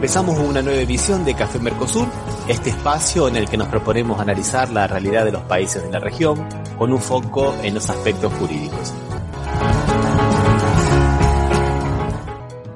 [0.00, 2.08] Empezamos una nueva edición de Café Mercosur,
[2.48, 5.98] este espacio en el que nos proponemos analizar la realidad de los países de la
[5.98, 6.38] región
[6.78, 8.94] con un foco en los aspectos jurídicos.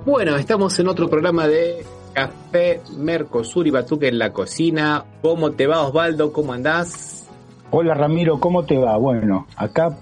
[0.05, 5.07] Bueno, estamos en otro programa de Café Mercosur y Batuque en la cocina.
[5.23, 6.31] ¿Cómo te va Osvaldo?
[6.31, 7.27] ¿Cómo andás?
[7.71, 8.99] Hola Ramiro, ¿cómo te va?
[8.99, 9.97] Bueno, acá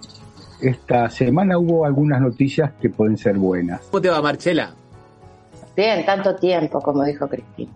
[0.61, 3.83] esta semana hubo algunas noticias que pueden ser buenas.
[3.93, 4.75] ¿Cómo te va Marchela?
[5.77, 7.73] Bien, tanto tiempo, como dijo Cristina.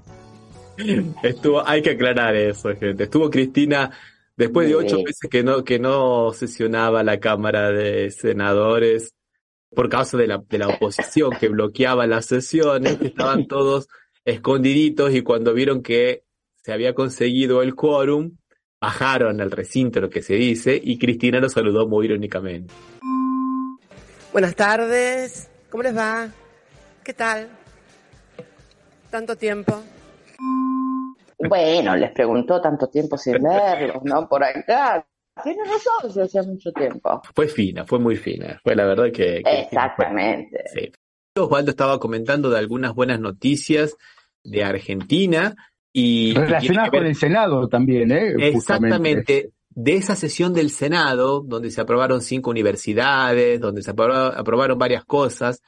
[1.23, 3.05] Estuvo, hay que aclarar eso, gente.
[3.05, 3.91] Estuvo Cristina
[4.36, 9.14] después de ocho meses que no, que no sesionaba la Cámara de Senadores
[9.74, 13.88] por causa de la, de la oposición que bloqueaba las sesiones, que estaban todos
[14.24, 16.24] escondiditos y cuando vieron que
[16.62, 18.36] se había conseguido el quórum,
[18.80, 22.72] bajaron al recinto, lo que se dice, y Cristina nos saludó muy irónicamente.
[24.33, 26.28] Buenas tardes, ¿cómo les va?
[27.05, 27.48] ¿Qué tal?
[29.17, 29.83] Tanto tiempo.
[31.39, 34.28] Bueno, les preguntó tanto tiempo sin verlos, ¿no?
[34.28, 35.06] Por acá.
[35.42, 37.23] Tiene razón, se hacía mucho tiempo.
[37.34, 38.61] Fue fina, fue muy fina.
[38.62, 39.39] Fue la verdad que.
[39.39, 40.64] Exactamente.
[40.67, 40.92] sí.
[41.34, 43.97] Osvaldo estaba comentando de algunas buenas noticias
[44.45, 45.55] de Argentina
[45.95, 46.34] y.
[46.34, 48.34] Relacionadas con el Senado también, ¿eh?
[48.39, 49.53] Exactamente.
[49.78, 55.62] De esa sesión del Senado, donde se aprobaron cinco universidades, donde se aprobaron varias cosas.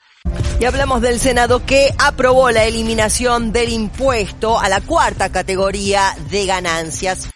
[0.58, 6.46] Y hablamos del Senado que aprobó la eliminación del impuesto a la cuarta categoría de
[6.46, 7.28] ganancias.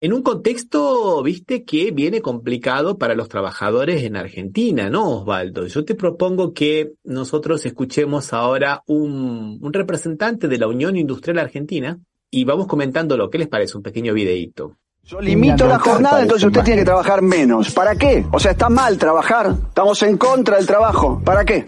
[0.00, 5.66] En un contexto, viste, que viene complicado para los trabajadores en Argentina, ¿no, Osvaldo?
[5.66, 12.00] Yo te propongo que nosotros escuchemos ahora un, un representante de la Unión Industrial Argentina
[12.30, 14.78] y vamos comentando lo que les parece, un pequeño videíto.
[15.06, 17.70] Yo limito la jornada, entonces usted tiene que trabajar menos.
[17.74, 18.24] ¿Para qué?
[18.32, 19.54] O sea, está mal trabajar.
[19.68, 21.20] Estamos en contra del trabajo.
[21.22, 21.66] ¿Para qué?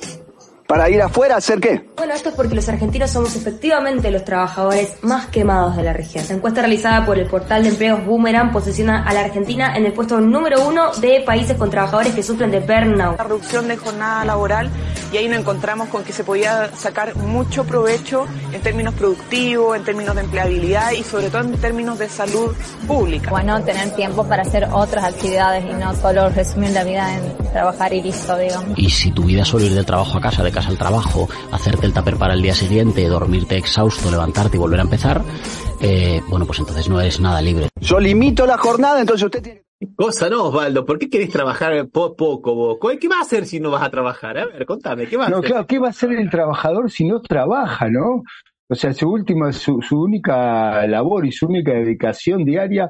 [0.66, 1.84] ¿Para ir afuera a hacer qué?
[1.96, 6.24] Bueno, esto es porque los argentinos somos efectivamente los trabajadores más quemados de la región.
[6.28, 9.92] La encuesta realizada por el portal de empleos Boomerang posiciona a la Argentina en el
[9.92, 13.16] puesto número uno de países con trabajadores que sufren de burnout.
[13.16, 14.68] La reducción de jornada laboral
[15.12, 19.84] y ahí nos encontramos con que se podía sacar mucho provecho en términos productivos, en
[19.84, 22.52] términos de empleabilidad y sobre todo en términos de salud
[22.88, 23.30] pública.
[23.30, 27.92] Bueno, tener tiempo para hacer otras actividades y no solo resumir la vida en trabajar
[27.92, 28.76] y listo, digamos.
[28.76, 31.84] Y si tu vida solo ir del trabajo a casa, de casa al trabajo, hacerte
[31.84, 35.22] el tupper para el día siguiente, dormirte exhausto, levantarte y volver a empezar,
[35.82, 37.68] eh, bueno, pues entonces no eres nada libre.
[37.78, 39.62] Yo limito la jornada, entonces usted tiene
[39.94, 40.86] Cosa, ¿no, Osvaldo?
[40.86, 42.78] ¿Por qué querés trabajar poco vos?
[42.98, 44.38] ¿Qué va a hacer si no vas a trabajar?
[44.38, 45.50] A ver, contame, ¿qué va a no, hacer?
[45.50, 48.22] claro, ¿qué va a hacer el trabajador si no trabaja, no?
[48.70, 52.88] O sea, su última, su, su única labor y su única dedicación diaria,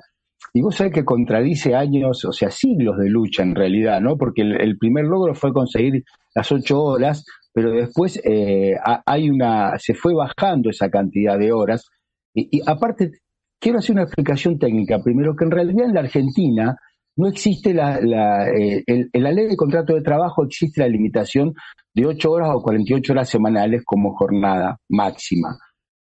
[0.54, 4.16] y vos sabés que contradice años, o sea, siglos de lucha en realidad, ¿no?
[4.16, 6.04] Porque el, el primer logro fue conseguir
[6.36, 7.24] las ocho horas,
[7.56, 8.74] pero después eh,
[9.06, 11.88] hay una, se fue bajando esa cantidad de horas.
[12.34, 13.12] Y, aparte,
[13.58, 15.02] quiero hacer una explicación técnica.
[15.02, 16.76] Primero, que en realidad en la Argentina
[17.16, 21.54] no existe la, la, eh, en la ley de contrato de trabajo, existe la limitación
[21.94, 25.56] de 8 horas o 48 horas semanales como jornada máxima.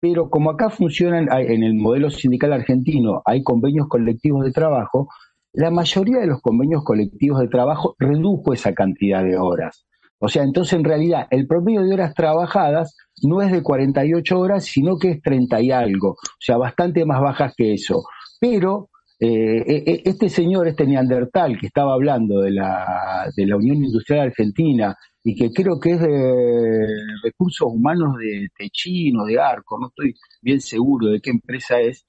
[0.00, 5.08] Pero como acá funcionan en el modelo sindical argentino, hay convenios colectivos de trabajo,
[5.52, 9.84] la mayoría de los convenios colectivos de trabajo redujo esa cantidad de horas.
[10.22, 14.64] O sea, entonces en realidad el promedio de horas trabajadas no es de 48 horas,
[14.66, 18.04] sino que es 30 y algo, o sea, bastante más bajas que eso.
[18.38, 24.28] Pero eh, este señor, este neandertal que estaba hablando de la, de la Unión Industrial
[24.28, 26.86] Argentina y que creo que es de
[27.22, 32.06] recursos humanos de Techino, de Arco, no estoy bien seguro de qué empresa es,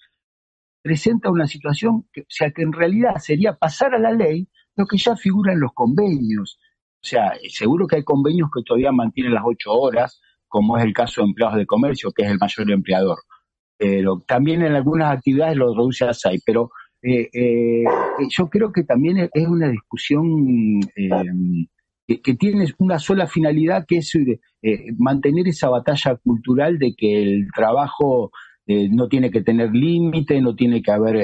[0.82, 4.86] presenta una situación que, o sea, que en realidad sería pasar a la ley lo
[4.86, 6.60] que ya figura en los convenios.
[7.04, 10.94] O sea, seguro que hay convenios que todavía mantienen las ocho horas, como es el
[10.94, 13.18] caso de empleados de comercio, que es el mayor empleador.
[13.78, 16.44] Pero también en algunas actividades lo reduce a seis.
[16.46, 16.70] Pero
[17.02, 17.84] eh, eh,
[18.30, 21.10] yo creo que también es una discusión eh,
[22.06, 24.14] que, que, tiene una sola finalidad, que es
[25.00, 28.32] mantener esa batalla cultural de que el trabajo
[28.68, 31.18] no tiene que tener límite, no tiene que haber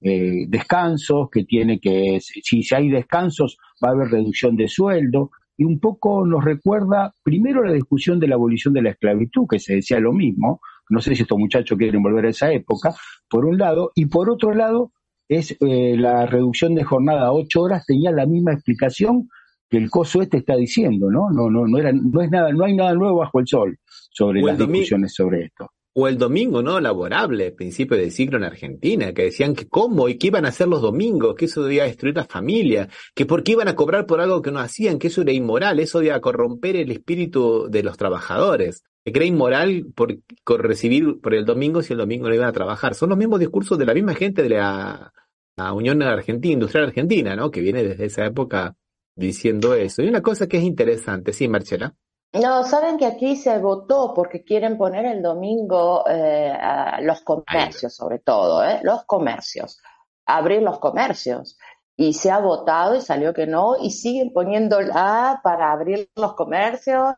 [0.00, 5.30] eh, descansos, que tiene que, si, si hay descansos, va a haber reducción de sueldo,
[5.56, 9.58] y un poco nos recuerda primero la discusión de la abolición de la esclavitud, que
[9.58, 12.94] se decía lo mismo, no sé si estos muchachos quieren volver a esa época,
[13.28, 14.92] por un lado, y por otro lado,
[15.28, 19.28] es eh, la reducción de jornada a ocho horas tenía la misma explicación
[19.68, 21.30] que el coso este está diciendo, ¿no?
[21.30, 23.78] No, no, no era, no es nada, no hay nada nuevo bajo el sol
[24.10, 25.70] sobre las discusiones sobre esto.
[25.92, 30.18] O el domingo no laborable, principio del siglo en Argentina, que decían que cómo y
[30.18, 33.52] qué iban a hacer los domingos, que eso debía destruir la familia, que por qué
[33.52, 36.20] iban a cobrar por algo que no hacían, que eso era inmoral, eso iba a
[36.20, 38.84] corromper el espíritu de los trabajadores.
[39.02, 42.52] Que era inmoral por, por recibir por el domingo si el domingo no iban a
[42.52, 42.94] trabajar.
[42.94, 45.12] Son los mismos discursos de la misma gente de la,
[45.56, 47.50] la Unión Argentina, Industrial Argentina, ¿no?
[47.50, 48.76] Que viene desde esa época
[49.16, 50.02] diciendo eso.
[50.02, 51.94] Y una cosa que es interesante, sí, Marcela.
[52.32, 57.94] No, saben que aquí se votó porque quieren poner el domingo eh, a los comercios,
[57.94, 58.78] sobre todo, ¿eh?
[58.82, 59.80] los comercios,
[60.26, 61.58] abrir los comercios.
[61.96, 67.14] Y se ha votado y salió que no, y siguen poniéndola para abrir los comercios,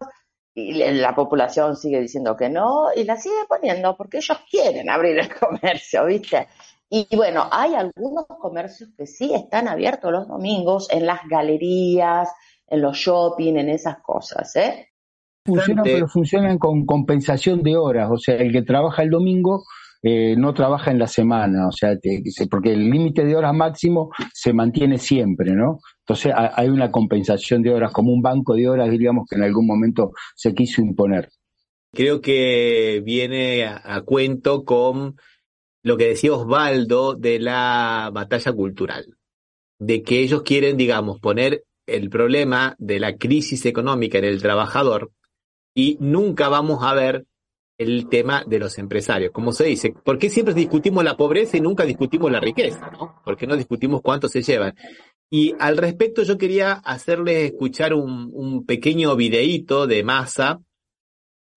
[0.55, 5.19] y la población sigue diciendo que no, y la sigue poniendo porque ellos quieren abrir
[5.19, 6.49] el comercio, ¿viste?
[6.89, 12.31] Y bueno, hay algunos comercios que sí están abiertos los domingos en las galerías,
[12.67, 14.92] en los shopping, en esas cosas, ¿eh?
[15.45, 18.09] Funcionan, pero funcionan con compensación de horas.
[18.11, 19.65] O sea, el que trabaja el domingo
[20.05, 21.69] eh, no trabaja en la semana.
[21.69, 21.97] O sea,
[22.51, 25.79] porque el límite de horas máximo se mantiene siempre, ¿no?
[26.01, 29.67] Entonces hay una compensación de horas, como un banco de horas, diríamos, que en algún
[29.67, 31.31] momento se quiso imponer.
[31.93, 35.17] Creo que viene a, cuento con
[35.85, 39.05] lo que decía Osvaldo de la batalla cultural,
[39.79, 45.11] de que ellos quieren, digamos, poner el problema de la crisis económica en el trabajador
[45.75, 47.27] y nunca vamos a ver
[47.79, 49.33] el tema de los empresarios.
[49.33, 52.91] Como se dice, ¿por qué siempre discutimos la pobreza y nunca discutimos la riqueza?
[52.91, 53.21] ¿no?
[53.25, 54.75] ¿Por qué no discutimos cuánto se llevan?
[55.31, 60.61] Y al respecto yo quería hacerles escuchar un, pequeño videíto de masa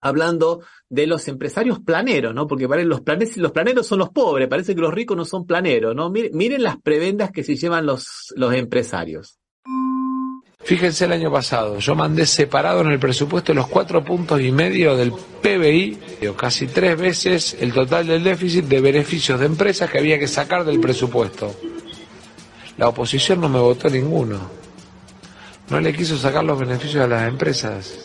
[0.02, 2.48] hablando de los empresarios planeros, ¿no?
[2.48, 5.96] Porque los, planes, los planeros son los pobres, parece que los ricos no son planeros,
[5.96, 6.10] ¿no?
[6.10, 9.40] Miren, miren las prebendas que se llevan los, los empresarios.
[10.66, 14.98] Fíjense el año pasado, yo mandé separado en el presupuesto los cuatro puntos y medio
[14.98, 16.00] del PBI,
[16.36, 20.66] casi tres veces el total del déficit de beneficios de empresas que había que sacar
[20.66, 21.54] del presupuesto.
[22.78, 24.50] La oposición no me votó ninguno.
[25.70, 28.00] No le quiso sacar los beneficios a las empresas.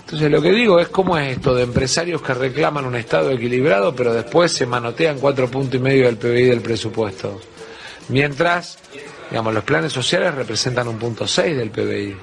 [0.00, 3.94] Entonces lo que digo es cómo es esto de empresarios que reclaman un Estado equilibrado
[3.94, 7.38] pero después se manotean cuatro puntos y medio del PBI del presupuesto.
[8.08, 8.78] Mientras
[9.34, 12.14] Digamos, los planes sociales representan un punto 6 del PBI.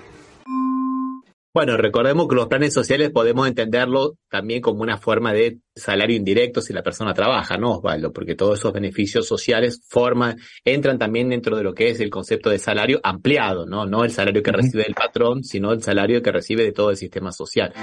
[1.53, 6.61] Bueno, recordemos que los planes sociales podemos entenderlo también como una forma de salario indirecto
[6.61, 8.13] si la persona trabaja, ¿no, Osvaldo?
[8.13, 12.49] Porque todos esos beneficios sociales forman, entran también dentro de lo que es el concepto
[12.49, 13.85] de salario ampliado, ¿no?
[13.85, 16.95] No el salario que recibe el patrón, sino el salario que recibe de todo el
[16.95, 17.73] sistema social.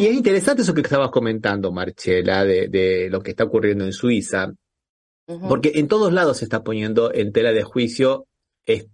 [0.00, 3.92] Y es interesante eso que estabas comentando, Marchela, de, de lo que está ocurriendo en
[3.92, 4.52] Suiza.
[5.48, 8.26] Porque en todos lados se está poniendo en tela de juicio
[8.64, 8.88] el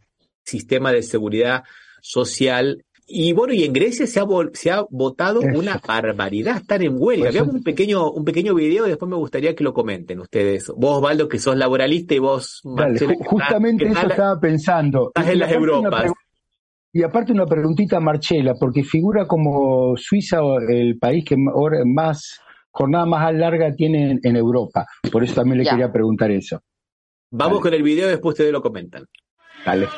[0.45, 1.63] sistema de seguridad
[2.03, 2.85] social.
[3.07, 7.31] Y bueno, y en Grecia se ha, se ha votado una barbaridad, estar en huelga.
[7.31, 10.73] Veamos un pequeño, un pequeño video y después me gustaría que lo comenten ustedes.
[10.77, 12.63] Vos, Osvaldo, que sos laboralista y vos,
[13.27, 15.13] Justamente eso estaba pensando.
[15.15, 16.13] Estás en las Europas.
[16.93, 20.39] Y aparte una preguntita a Marchela, porque figura como Suiza
[20.69, 22.41] el país que más
[22.75, 24.87] jornada más larga tiene en, Europa.
[25.11, 26.61] Por eso también le quería preguntar eso.
[27.31, 29.07] Vamos con el video y después ustedes lo comentan.
[29.65, 29.89] Dale.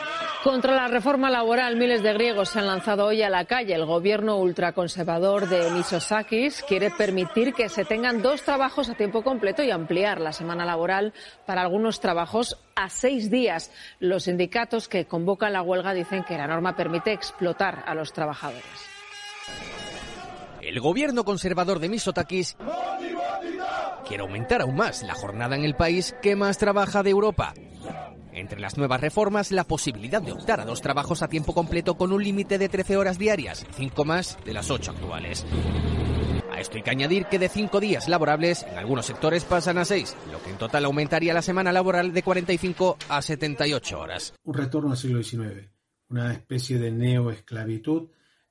[0.44, 3.74] Contra la reforma laboral, miles de griegos se han lanzado hoy a la calle.
[3.74, 9.64] El gobierno ultraconservador de Misosakis quiere permitir que se tengan dos trabajos a tiempo completo
[9.64, 11.14] y ampliar la semana laboral
[11.46, 13.72] para algunos trabajos a seis días.
[13.98, 18.62] Los sindicatos que convocan la huelga dicen que la norma permite explotar a los trabajadores.
[20.66, 22.56] El gobierno conservador de Misotakis
[24.04, 27.54] quiere aumentar aún más la jornada en el país que más trabaja de Europa.
[28.32, 32.10] Entre las nuevas reformas, la posibilidad de optar a dos trabajos a tiempo completo con
[32.10, 35.46] un límite de 13 horas diarias, cinco más de las ocho actuales.
[36.50, 39.84] A esto hay que añadir que de cinco días laborables, en algunos sectores pasan a
[39.84, 44.34] seis, lo que en total aumentaría la semana laboral de 45 a 78 horas.
[44.42, 45.70] Un retorno al siglo XIX,
[46.08, 48.08] una especie de neoesclavitud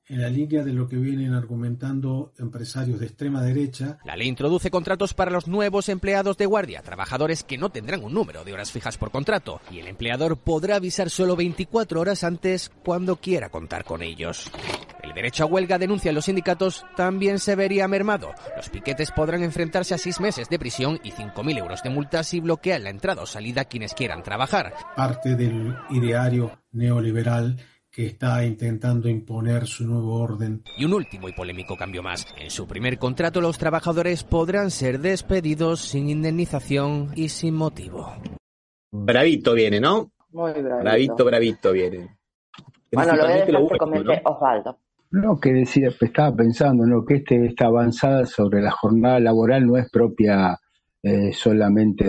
[0.08, 3.98] en la línea de lo que vienen argumentando empresarios de extrema derecha.
[4.04, 8.14] La ley introduce contratos para los nuevos empleados de guardia, trabajadores que no tendrán un
[8.14, 12.70] número de horas fijas por contrato, y el empleador podrá avisar solo 24 horas antes
[12.84, 14.50] cuando quiera contar con ellos.
[15.02, 18.32] El derecho a huelga, denuncia los sindicatos, también se vería mermado.
[18.56, 22.40] Los piquetes podrán enfrentarse a seis meses de prisión y 5.000 euros de multa si
[22.40, 24.74] bloquean la entrada o salida a quienes quieran trabajar.
[24.96, 27.56] Parte del ideario neoliberal
[27.96, 30.62] que está intentando imponer su nuevo orden.
[30.76, 32.26] Y un último y polémico cambio más.
[32.36, 38.12] En su primer contrato los trabajadores podrán ser despedidos sin indemnización y sin motivo.
[38.92, 40.10] Bravito viene, ¿no?
[40.30, 40.78] Muy bravito.
[40.82, 42.18] Bravito, bravito viene.
[42.92, 44.78] Bueno, lo voy a dejar que comente Osvaldo.
[45.12, 47.02] No, que decía, estaba pensando, ¿no?
[47.02, 50.58] Que este, esta avanzada sobre la jornada laboral no es propia
[51.08, 52.04] eh, solamente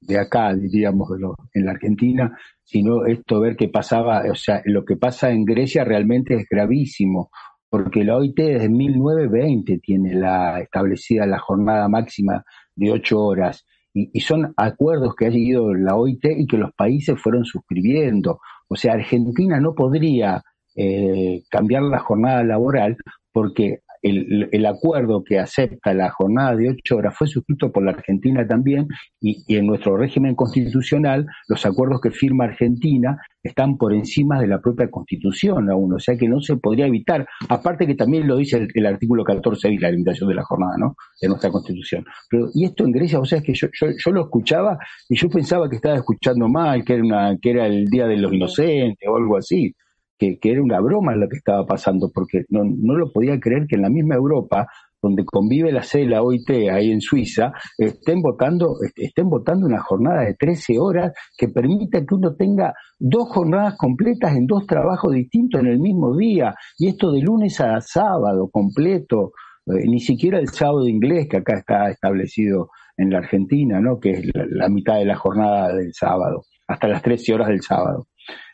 [0.00, 1.10] de, acá, diríamos,
[1.52, 5.84] en la Argentina, sino esto ver qué pasaba, o sea, lo que pasa en Grecia
[5.84, 7.30] realmente es gravísimo,
[7.68, 12.42] porque la OIT desde 1920 tiene la establecida la jornada máxima
[12.74, 17.20] de ocho horas, y, son acuerdos que ha seguido la OIT y que los países
[17.20, 18.40] fueron suscribiendo.
[18.68, 20.42] O sea, Argentina no podría
[20.74, 22.96] eh, cambiar la jornada laboral
[23.32, 28.46] porque el, acuerdo que acepta la jornada de ocho horas fue suscrito por la Argentina
[28.46, 28.88] también
[29.20, 34.60] y, en nuestro régimen constitucional los acuerdos que firma Argentina están por encima de la
[34.60, 38.68] propia constitución aún, o sea que no se podría evitar, aparte que también lo dice
[38.72, 40.94] el, artículo 14 y la limitación de la jornada, ¿no?
[41.20, 42.04] De nuestra constitución.
[42.28, 44.78] Pero, y esto en Grecia, o sea, es que yo, yo, lo escuchaba
[45.08, 48.16] y yo pensaba que estaba escuchando mal, que era, una, que era el Día de
[48.16, 49.74] los Inocentes o algo así
[50.20, 53.76] que, era una broma lo que estaba pasando, porque no, no lo podía creer que
[53.76, 54.66] en la misma Europa,
[55.02, 60.24] donde convive la C, la OIT, ahí en Suiza, estén votando, estén votando una jornada
[60.24, 65.62] de 13 horas que permita que uno tenga dos jornadas completas en dos trabajos distintos
[65.62, 69.32] en el mismo día, y esto de lunes a sábado completo,
[69.66, 73.98] eh, ni siquiera el sábado inglés que acá está establecido en la Argentina, ¿no?
[73.98, 77.62] que es la, la mitad de la jornada del sábado, hasta las 13 horas del
[77.62, 78.09] sábado.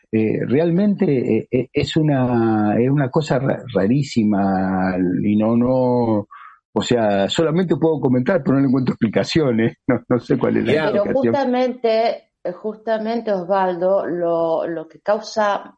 [0.09, 3.39] Eh, realmente eh, eh, es una es una cosa
[3.73, 6.27] rarísima y no no
[6.71, 10.91] o sea solamente puedo comentar pero no le encuentro explicaciones no, sé cuál es la
[10.93, 15.77] pero justamente justamente Osvaldo lo, lo que causa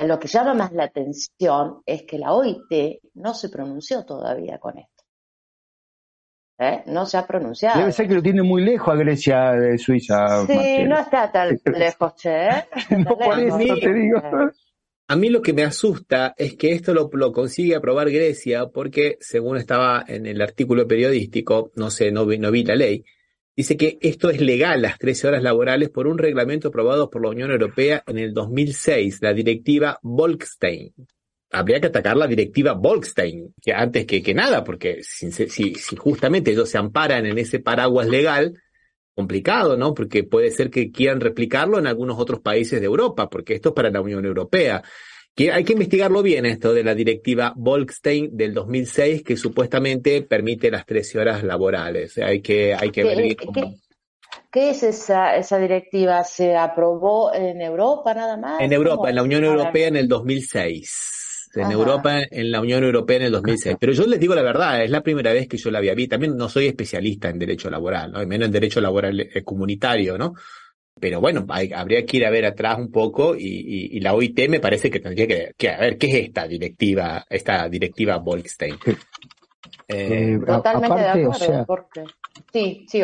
[0.00, 4.78] lo que llama más la atención es que la OIT no se pronunció todavía con
[4.78, 4.97] esto
[6.58, 6.82] ¿eh?
[6.86, 7.78] no se ha pronunciado.
[7.78, 10.46] Debe ser que lo tiene muy lejos a Grecia de Suiza.
[10.46, 12.48] Sí, no está tan lejos, che.
[12.48, 12.64] ¿eh?
[12.98, 14.20] no, por eso te digo.
[15.10, 19.16] A mí lo que me asusta es que esto lo, lo, consigue aprobar Grecia porque,
[19.20, 23.04] según estaba en el artículo periodístico, no sé, no vi, no vi la ley,
[23.56, 27.30] dice que esto es legal, las 13 horas laborales, por un reglamento aprobado por la
[27.30, 30.92] Unión Europea en el 2006, la directiva Bolkestein
[31.50, 36.50] habría que atacar la directiva Bolkestein, que antes que, que nada, porque si, si, justamente
[36.50, 38.54] ellos se amparan en ese paraguas legal,
[39.14, 39.94] complicado, ¿no?
[39.94, 43.74] Porque puede ser que quieran replicarlo en algunos otros países de Europa, porque esto es
[43.74, 44.82] para la Unión Europea.
[45.34, 50.70] Que hay que investigarlo bien esto de la directiva Bolkestein del 2006, que supuestamente permite
[50.70, 52.18] las 13 horas laborales.
[52.18, 53.74] Hay que, hay que ver ¿qué,
[54.50, 56.24] ¿Qué es esa, esa directiva?
[56.24, 58.60] ¿Se aprobó en Europa nada más?
[58.60, 61.17] En Europa, en la Unión Europea en el 2006
[61.54, 63.76] en Europa, en la Unión Europea en el 2006.
[63.78, 66.14] Pero yo les digo la verdad, es la primera vez que yo la había visto.
[66.14, 68.26] También no soy especialista en derecho laboral, ¿no?
[68.26, 70.34] menos en derecho laboral eh, comunitario, ¿no?
[71.00, 74.90] Pero bueno, habría que ir a ver atrás un poco y, la OIT me parece
[74.90, 78.76] que tendría que, que, a ver qué es esta directiva, esta directiva Bolkestein.
[79.88, 82.04] Eh, Totalmente de acuerdo, o sea, porque...
[82.52, 83.02] Sí, sí,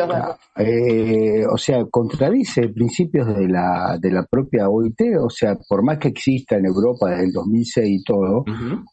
[0.57, 5.97] eh, o sea, contradice principios de la, de la propia OIT, o sea, por más
[5.97, 8.45] que exista en Europa desde el 2006 y todo,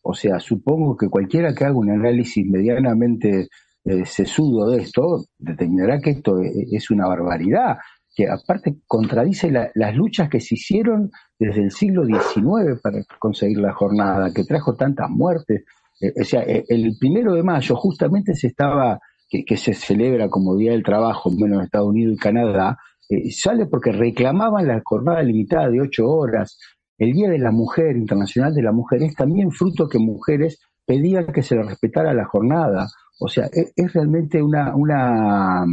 [0.03, 3.49] o sea, supongo que cualquiera que haga un análisis medianamente
[3.85, 7.79] eh, sesudo de esto, determinará que esto e, e, es, una barbaridad,
[8.15, 13.73] que aparte contradice las luchas que se hicieron desde el siglo XIX para conseguir la
[13.73, 15.65] jornada, que trajo tantas muertes.
[16.03, 18.99] Eh, o sea, e, el primero de mayo justamente se estaba
[19.47, 22.77] que, se celebra como Día del Trabajo, menos en Estados Unidos y Canadá,
[23.09, 26.59] eh, sale porque reclamaban la jornada limitada de ocho horas.
[26.99, 31.33] El Día de la Mujer, Internacional de la Mujer, es también fruto que mujeres pedían
[31.33, 32.89] que se les respetara la jornada.
[33.21, 35.65] O sea, e, es, realmente una, una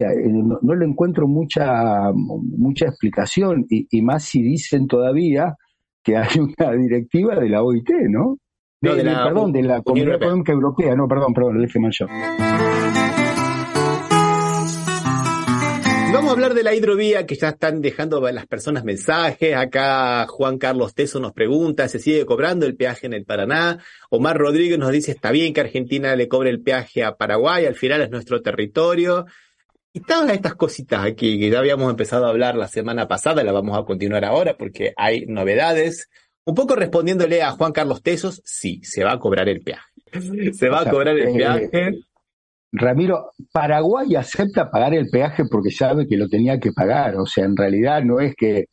[0.00, 5.54] eh, no, le encuentro mucha, mucha explicación, y, más si dicen todavía
[6.02, 8.38] que hay una directiva de la OIT, ¿no?
[8.82, 11.92] No, de, la, perdón, de la Comunidad Económica Europea, no, perdón, perdón, lo dije mal
[11.92, 12.06] yo.
[16.14, 19.54] Vamos a hablar de la hidrovía que ya están dejando las personas mensajes.
[19.54, 23.78] Acá Juan Carlos Teso nos pregunta, ¿se sigue cobrando el peaje en el Paraná?
[24.08, 27.74] Omar Rodríguez nos dice, está bien que Argentina le cobre el peaje a Paraguay, al
[27.74, 29.26] final es nuestro territorio.
[29.92, 33.52] Y todas estas cositas aquí que ya habíamos empezado a hablar la semana pasada, la
[33.52, 36.08] vamos a continuar ahora porque hay novedades.
[36.50, 39.86] Un poco respondiéndole a Juan Carlos Tesos, sí, se va a cobrar el peaje.
[40.52, 41.90] Se va a cobrar el eh, peaje.
[42.72, 47.14] Ramiro, Paraguay acepta pagar el peaje porque sabe que lo tenía que pagar.
[47.18, 48.64] O sea, en realidad no es que,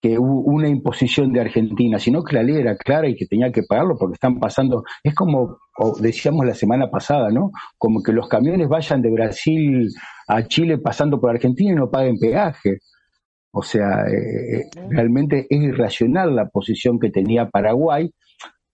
[0.00, 3.52] que hubo una imposición de Argentina, sino que la ley era clara y que tenía
[3.52, 4.84] que pagarlo porque están pasando.
[5.04, 5.58] Es como
[6.00, 7.50] decíamos la semana pasada, ¿no?
[7.76, 9.90] Como que los camiones vayan de Brasil
[10.26, 12.78] a Chile pasando por Argentina y no paguen peaje.
[13.58, 18.10] O sea, eh, realmente es irracional la posición que tenía Paraguay,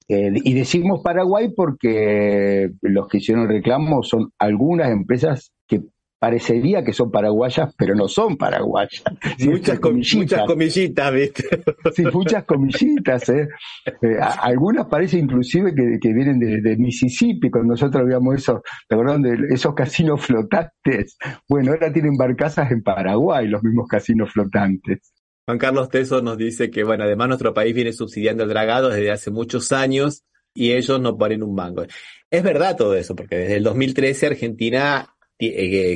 [0.08, 5.80] Eh, y decimos Paraguay porque los que hicieron el reclamo son algunas empresas que
[6.22, 9.02] parecería que son paraguayas, pero no son paraguayas.
[9.40, 10.20] Muchas comillitas.
[10.20, 11.48] Muchas comillitas, ¿viste?
[11.96, 13.28] Sí, muchas comillitas.
[13.28, 13.48] ¿eh?
[14.02, 20.24] eh algunas parece inclusive que, vienen de, Mississippi, cuando nosotros veíamos esos, De esos casinos
[20.24, 21.18] flotantes.
[21.48, 25.12] Bueno, ahora tienen barcazas en Paraguay, los mismos casinos flotantes.
[25.44, 29.10] Juan Carlos Teso nos dice que, bueno, además nuestro país viene subsidiando el dragado desde
[29.10, 30.22] hace muchos años
[30.54, 31.82] y ellos no ponen un mango.
[32.30, 35.11] Es verdad todo eso, porque desde el 2013 Argentina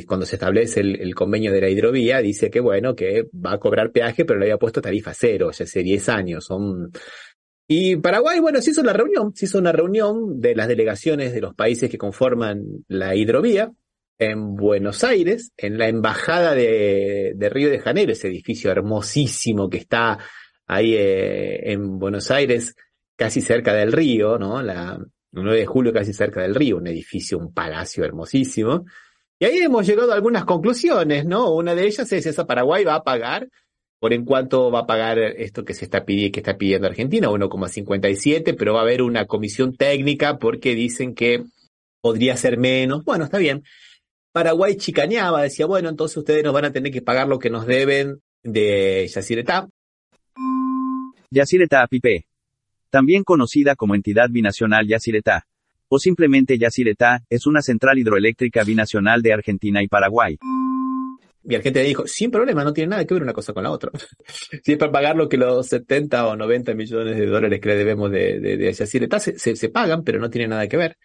[0.06, 3.92] cuando se establece el, convenio de la hidrovía, dice que bueno, que va a cobrar
[3.92, 6.44] peaje, pero le había puesto tarifa cero, ya hace 10 años.
[6.44, 6.90] Son...
[7.68, 11.40] Y Paraguay, bueno, se hizo la reunión, se hizo una reunión de las delegaciones de
[11.40, 13.72] los países que conforman la hidrovía
[14.18, 20.18] en Buenos Aires, en la embajada de, Río de Janeiro, ese edificio hermosísimo que está
[20.66, 22.74] ahí eh, en Buenos Aires,
[23.16, 24.60] casi cerca del río, ¿no?
[24.60, 24.70] El
[25.32, 28.84] 9 de julio casi cerca del río, un edificio, un palacio hermosísimo.
[29.38, 31.52] Y ahí hemos llegado a algunas conclusiones, ¿no?
[31.52, 33.49] Una de ellas es esa Paraguay va a pagar
[33.99, 38.81] por en cuanto va a pagar esto que se está pidiendo, Argentina, 1,57, pero va
[38.81, 41.45] a haber una comisión técnica porque dicen que
[42.00, 43.05] podría ser menos.
[43.05, 43.62] Bueno, está bien.
[44.33, 47.66] Paraguay chicañaba, decía, bueno, entonces ustedes nos van a tener que pagar lo que nos
[47.66, 49.69] deben de Yacyretá.
[51.31, 52.26] Yacyretá Pipe.
[52.90, 55.47] También conocida como entidad binacional Yacyretá
[55.88, 60.38] o simplemente Yacyretá, es una central hidroeléctrica binacional de Argentina y Paraguay.
[61.49, 63.93] Y Argentina dijo, sin problema, no tiene nada que ver una cosa con la otra.
[64.64, 67.76] si es para pagar lo que los 70 o 90 millones de dólares que le
[67.76, 68.87] debemos de, de, de se,
[69.57, 70.97] se, pagan, pero no tiene nada que ver.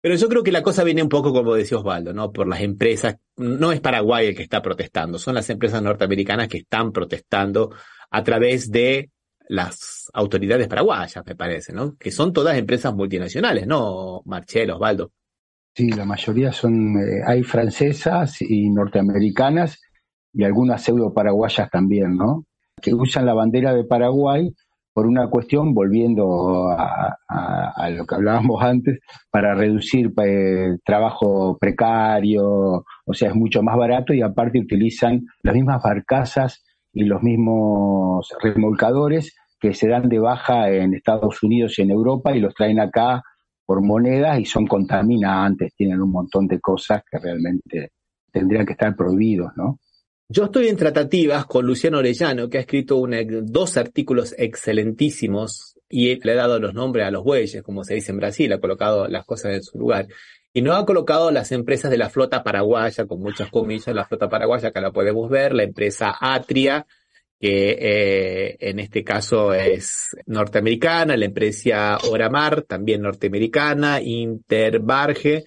[0.00, 2.32] Pero yo creo que la cosa viene un poco como decía Osvaldo, ¿no?
[2.32, 6.58] Por las empresas, no es Paraguay el que está protestando, son las empresas norteamericanas que
[6.58, 7.74] están protestando
[8.10, 9.10] a través de
[9.48, 11.96] las autoridades paraguayas, me parece, ¿no?
[11.96, 15.12] Que son todas empresas multinacionales, ¿no, Marcelo, Osvaldo?
[15.74, 19.80] Sí, la mayoría son, eh, hay francesas y norteamericanas
[20.32, 22.44] y algunas pseudo paraguayas también, ¿no?
[22.80, 24.52] Que usan la bandera de Paraguay
[24.92, 27.16] por una cuestión, volviendo a,
[27.90, 28.98] lo que hablábamos antes,
[29.30, 35.54] para reducir eh, trabajo precario, o sea, es mucho más barato y aparte utilizan las
[35.54, 41.82] mismas barcazas y los mismos remolcadores que se dan de baja en Estados Unidos y
[41.82, 43.22] en Europa y los traen acá
[43.66, 47.92] por monedas y son contaminantes, tienen un montón de cosas que realmente
[48.32, 49.78] tendrían que estar prohibidos, ¿no?
[50.30, 53.02] Yo estoy en tratativas con Luciano Orellano, que ha escrito
[53.42, 58.12] dos artículos excelentísimos y le ha dado los nombres a los bueyes, como se dice
[58.12, 60.06] en Brasil, ha colocado las cosas en su lugar.
[60.52, 64.28] Y no ha colocado las empresas de la flota paraguaya, con muchas comillas, la flota
[64.28, 66.86] paraguaya, que la podemos ver, la empresa Atria,
[67.40, 75.44] que eh, en este caso es norteamericana, la empresa Oramar, también norteamericana, Interbarge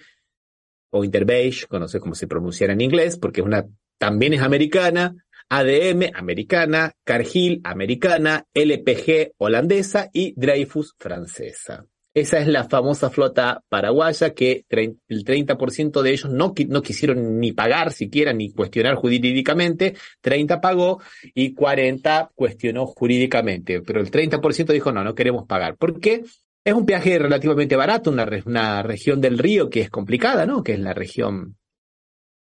[0.92, 3.66] o Interbeige, no sé cómo se pronunciara en inglés, porque una,
[3.98, 5.14] también es americana,
[5.50, 11.86] ADM, americana, Cargill, americana, LPG, holandesa y Dreyfus, francesa.
[12.14, 17.54] Esa es la famosa flota paraguaya que el 30% de ellos no, no quisieron ni
[17.54, 21.02] pagar siquiera ni cuestionar jurídicamente, 30 pagó
[21.34, 25.78] y 40 cuestionó jurídicamente, pero el 30% dijo no, no queremos pagar.
[25.78, 26.24] ¿Por qué?
[26.64, 30.64] Es un peaje relativamente barato, una, una región del río que es complicada, ¿no?
[30.64, 31.56] Que es la región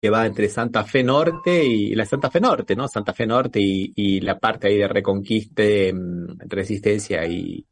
[0.01, 2.87] que va entre Santa Fe Norte y la Santa Fe Norte, ¿no?
[2.87, 7.67] Santa Fe Norte y, y la parte ahí de Reconquista, mm, Resistencia y,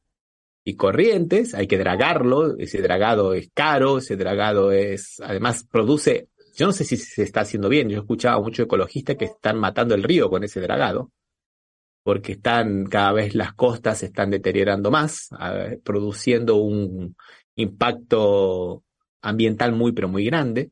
[0.64, 6.66] y corrientes, hay que dragarlo, ese dragado es caro, ese dragado es, además produce, yo
[6.66, 9.58] no sé si se está haciendo bien, yo he escuchado a muchos ecologistas que están
[9.58, 11.10] matando el río con ese dragado,
[12.04, 15.30] porque están, cada vez las costas se están deteriorando más,
[15.84, 17.16] produciendo un
[17.56, 18.84] impacto
[19.20, 20.70] ambiental muy, pero muy grande.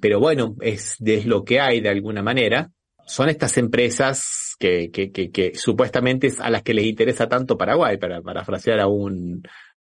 [0.00, 2.70] Pero bueno, es, es lo que hay de alguna manera.
[3.06, 7.58] Son estas empresas que, que, que, que, supuestamente es a las que les interesa tanto
[7.58, 9.42] Paraguay, para parafrasear a un,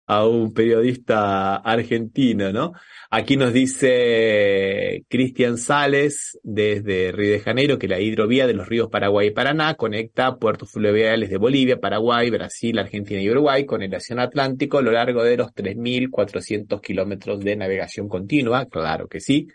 [0.09, 2.73] a un periodista argentino, ¿no?
[3.11, 8.89] Aquí nos dice Cristian Sales desde Río de Janeiro que la hidrovía de los ríos
[8.89, 13.93] Paraguay y Paraná conecta puertos fluviales de Bolivia, Paraguay, Brasil, Argentina y Uruguay con el
[13.93, 19.47] Océano Atlántico a lo largo de los 3.400 kilómetros de navegación continua, claro que sí,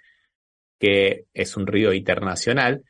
[0.78, 2.84] que es un río internacional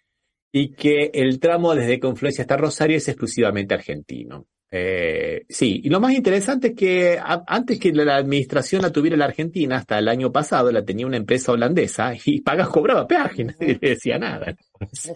[0.57, 4.47] y que el tramo desde Confluencia hasta Rosario es exclusivamente argentino.
[4.71, 9.25] Eh, sí, y lo más interesante es que antes que la administración la tuviera la
[9.25, 13.79] Argentina, hasta el año pasado la tenía una empresa holandesa y pagas cobraba peaje, nadie
[13.81, 14.55] decía nada.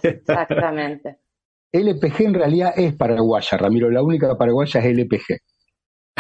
[0.03, 1.19] Exactamente.
[1.73, 5.39] LPG en realidad es paraguaya, Ramiro, la única paraguaya es LPG.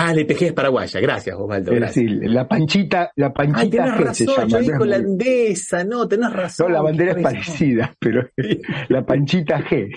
[0.00, 1.72] Ah, la IPG es paraguaya, gracias Osvaldo.
[1.72, 4.46] Es decir, la panchita, la panchita Ay, tenés razón, se llama.
[4.46, 6.68] yo dije holandesa, no, tenés razón.
[6.68, 8.28] No, la bandera es parecida, pero
[8.88, 9.90] la panchita G.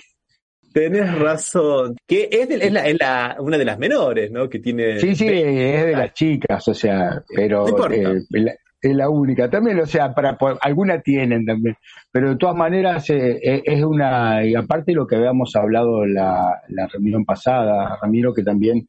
[0.73, 1.95] Tenés razón.
[2.07, 4.49] Que es, de- es la, es la- una de las menores, ¿no?
[4.49, 4.99] Que tiene.
[4.99, 9.49] Sí, sí, es de las chicas, o sea, pero eh, la- es la única.
[9.49, 11.75] También, o sea, para alguna tienen también,
[12.11, 16.61] pero de todas maneras eh, eh, es una, y aparte lo que habíamos hablado la,
[16.69, 18.87] la reunión pasada, Ramiro, que también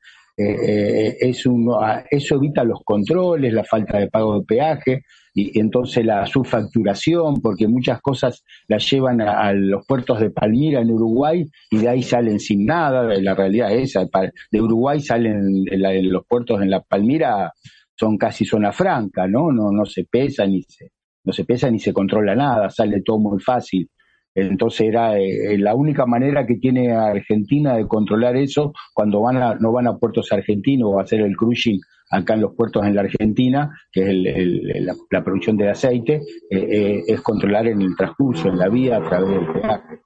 [0.51, 5.03] eh, eh, es uno, ah, eso evita los controles, la falta de pago de peaje
[5.35, 10.91] y, entonces la subfacturación, porque muchas cosas las llevan a, los puertos de Palmira en
[10.91, 14.09] Uruguay y de ahí salen sin nada, la realidad es esa,
[14.51, 15.65] de Uruguay salen
[16.11, 17.53] los puertos en la Palmira
[17.95, 19.53] son casi zona franca, ¿no?
[19.53, 20.91] No, no se pesa ni se,
[21.25, 23.89] no se pesa ni se controla nada, sale todo muy fácil.
[24.35, 29.55] Entonces era eh, la única manera que tiene Argentina de controlar eso cuando van a,
[29.57, 33.03] no van a puertos argentinos o hacer el cruising acá en los puertos en la
[33.03, 37.81] Argentina, que es el- el- la, la producción de aceite, eh, eh, es controlar en
[37.81, 40.02] el transcurso, en la vía a través del peaje.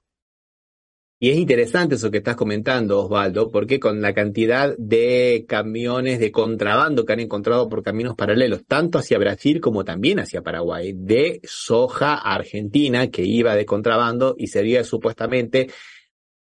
[1.19, 6.31] Y es interesante eso que estás comentando, Osvaldo, porque con la cantidad de camiones de
[6.31, 11.41] contrabando que han encontrado por caminos paralelos, tanto hacia Brasil como también hacia Paraguay, de
[11.43, 15.69] soja argentina que iba de contrabando y sería supuestamente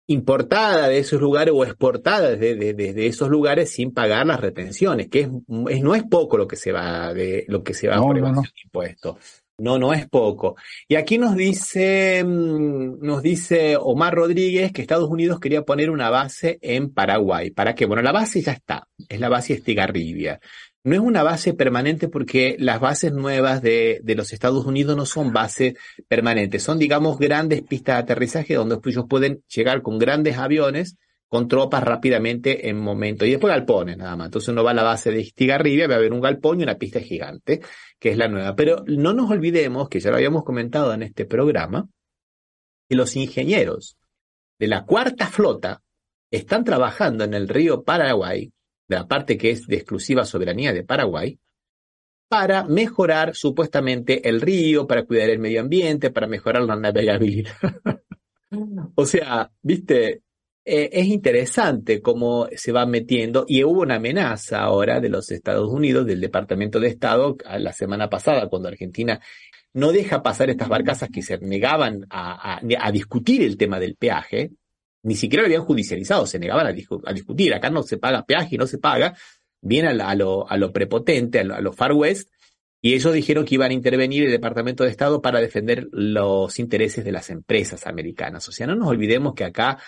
[0.09, 5.09] importada de esos lugares o exportada desde, de- desde esos lugares sin pagar las retenciones,
[5.09, 5.29] que es,
[5.69, 8.19] es- no es poco lo que se va de lo que se va No, por
[8.21, 8.41] no, no.
[8.43, 9.17] de impuestos.
[9.61, 10.57] No, no es poco.
[10.87, 16.11] Y aquí nos dice, mm, nos dice Omar Rodríguez que Estados Unidos quería poner una
[16.11, 17.51] base en Paraguay.
[17.51, 17.85] ¿Para qué?
[17.85, 18.87] Bueno, la base ya está.
[19.09, 20.39] Es la base Estigarribia.
[20.85, 25.07] No es una base permanente porque las bases nuevas de, de los Estados Unidos no
[25.07, 25.75] son bases
[26.07, 26.63] permanentes.
[26.63, 30.97] Son, digamos, grandes pistas de aterrizaje donde ellos pueden llegar con grandes aviones
[31.29, 33.27] con tropas rápidamente en momento.
[33.27, 34.27] Y después galpones nada más.
[34.27, 36.79] Entonces uno va a la base de Estigarribia, va a haber un galpón y una
[36.79, 37.61] pista gigante,
[37.99, 38.57] que es la nueva.
[38.57, 41.87] Pero no nos olvidemos, que ya lo habíamos comentado en este programa,
[42.89, 43.99] que los ingenieros
[44.59, 45.83] de la cuarta flota
[46.31, 48.51] están trabajando en el río Paraguay,
[48.89, 51.39] de la parte que es de exclusiva soberanía de Paraguay,
[52.29, 57.53] para mejorar supuestamente el río, para cuidar el medio ambiente, para mejorar la navegabilidad.
[58.95, 60.23] o sea, viste,
[60.69, 65.69] eh, es interesante cómo se va metiendo y hubo una amenaza ahora de los Estados
[65.71, 69.21] Unidos, del Departamento de Estado, la semana pasada, cuando Argentina
[69.75, 74.51] no deja pasar estas barcazas que se negaban a, a- discutir el tema del peaje,
[75.05, 78.25] ni siquiera lo habían judicializado, se negaban a, discu- a discutir, acá no se paga
[78.25, 79.17] peaje y no se paga,
[79.61, 82.31] viene a lo, a lo prepotente, a lo, a lo Far West,
[82.81, 87.05] y ellos dijeron que iban a intervenir el Departamento de Estado para defender los intereses
[87.05, 88.49] de las empresas americanas.
[88.49, 89.79] O sea, no nos olvidemos que acá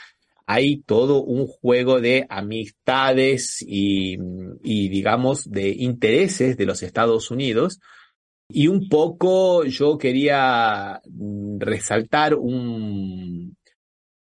[0.52, 4.18] hay todo un juego de amistades y,
[4.64, 7.78] digamos, de intereses de los Estados Unidos.
[8.48, 13.56] Y un poco yo quería mm, resaltar un,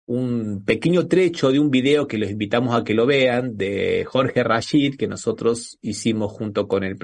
[0.05, 4.43] un pequeño trecho de un video que los invitamos a que lo vean de Jorge
[4.43, 6.95] Rashid, que nosotros hicimos junto con el,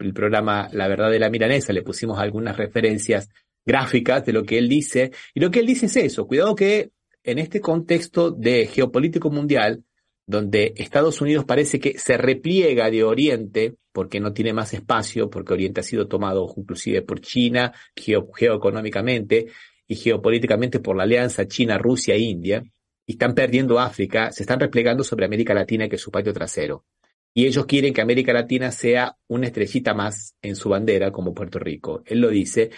[0.00, 3.28] el programa La Verdad de la Milanesa, le pusimos algunas referencias
[3.64, 5.12] gráficas de lo que él dice.
[5.32, 6.90] Y lo que él dice es eso, cuidado que
[7.24, 9.82] en este contexto de geopolítico mundial,
[10.26, 15.52] donde Estados Unidos parece que se repliega de Oriente porque no tiene más espacio, porque
[15.54, 19.46] Oriente ha sido tomado inclusive por China geo- geoeconómicamente
[19.86, 22.62] y geopolíticamente por la alianza China-Rusia-India,
[23.06, 26.86] y están perdiendo África, se están replegando sobre América Latina, que es su patio trasero.
[27.34, 31.58] Y ellos quieren que América Latina sea una estrellita más en su bandera, como Puerto
[31.58, 32.02] Rico.
[32.06, 32.70] Él lo dice.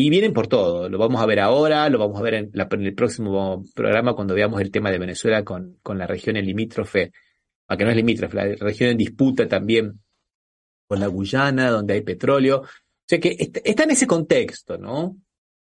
[0.00, 0.88] Y vienen por todo.
[0.88, 4.60] Lo vamos a ver ahora, lo vamos a ver en, el próximo programa cuando veamos
[4.60, 7.10] el tema de Venezuela con, con la región en limítrofe,
[7.66, 9.98] a que no es limítrofe, la región en disputa también
[10.86, 12.58] con la Guyana, donde hay petróleo.
[12.60, 12.66] O
[13.08, 15.16] sea que est- está en ese contexto, ¿no?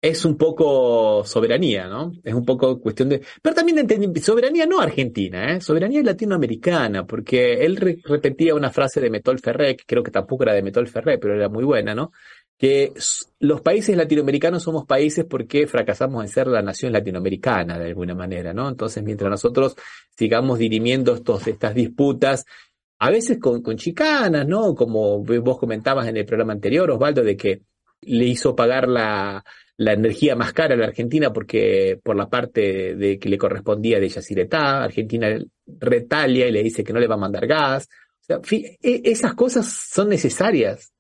[0.02, 2.12] Es un poco soberanía, ¿no?
[2.24, 3.22] Es un poco cuestión de...
[3.39, 5.62] Pero también entendí, soberanía no argentina, ¿eh?
[5.62, 10.41] Soberanía latinoamericana, porque él re- repetía una frase de Metol Ferré, que creo que tampoco
[10.43, 12.12] era de Metol Ferré, pero era muy buena, ¿no?
[12.58, 12.94] Que
[13.39, 18.54] los países latinoamericanos somos países porque fracasamos en ser la nación latinoamericana, de alguna manera,
[18.54, 18.70] ¿no?
[18.70, 19.76] Entonces, mientras nosotros
[20.16, 22.46] sigamos dirimiendo estos, estas disputas,
[23.00, 24.76] a veces con, con chicanas, ¿no?
[24.76, 27.62] Como vos comentabas en el programa anterior, Osvaldo, de que
[28.02, 29.44] le hizo pagar la,
[29.78, 34.00] la energía más cara a la Argentina porque por la parte de que le correspondía
[34.00, 37.89] de Yacyretá, Argentina retalia y le dice que no le va a mandar gas.
[38.22, 40.92] O sea, e- esas cosas son necesarias.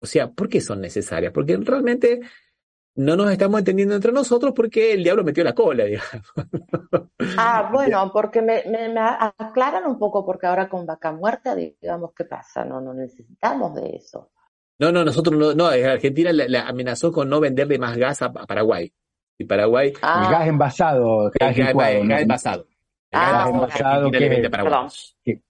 [0.00, 1.32] O sea, ¿por qué son necesarias?
[1.32, 2.20] Porque realmente
[2.96, 6.22] no nos estamos entendiendo entre nosotros porque el diablo metió la cola, digamos.
[7.36, 12.24] Ah, bueno, porque me, me, aclaran un poco, porque ahora con vaca muerta, digamos, ¿qué
[12.24, 12.64] pasa?
[12.64, 14.30] No, no necesitamos de eso.
[14.78, 18.92] No, no, nosotros no, no, Argentina le, amenazó con no venderle más gas a, Paraguay.
[19.38, 19.92] Y Paraguay.
[20.02, 20.28] Ah.
[20.30, 22.66] gas envasado, gas, gas envasado.
[23.18, 23.50] Ah,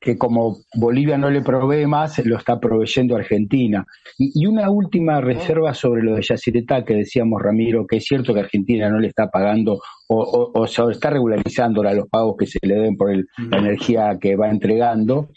[0.01, 3.85] que, como Bolivia no le provee más, lo está proveyendo Argentina.
[4.17, 8.41] Y, una última reserva sobre lo de Yacyretá que decíamos, Ramiro, que es cierto que
[8.41, 12.97] Argentina no le está pagando o, o, está regularizando los pagos que se le den
[12.97, 15.29] por la energía que va entregando,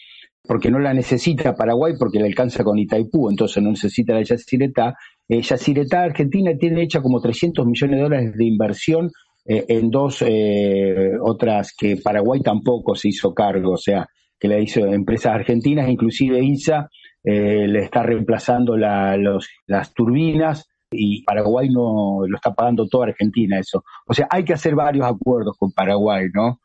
[0.43, 4.95] porque no la necesita Paraguay porque le alcanza con Itaipú, entonces no necesita la Yacyretá.
[5.27, 9.11] Eh, Yacyretá Argentina tiene hecha como 300 millones de dólares de inversión
[9.51, 14.07] eh, en dos eh, otras que Paraguay tampoco se hizo cargo, o sea,
[14.39, 16.87] que le hizo empresas argentinas, inclusive INSA
[17.23, 23.83] eh, le está reemplazando las turbinas y Paraguay no lo está pagando toda Argentina eso.
[24.05, 26.59] O sea, hay que hacer varios acuerdos con Paraguay, ¿no?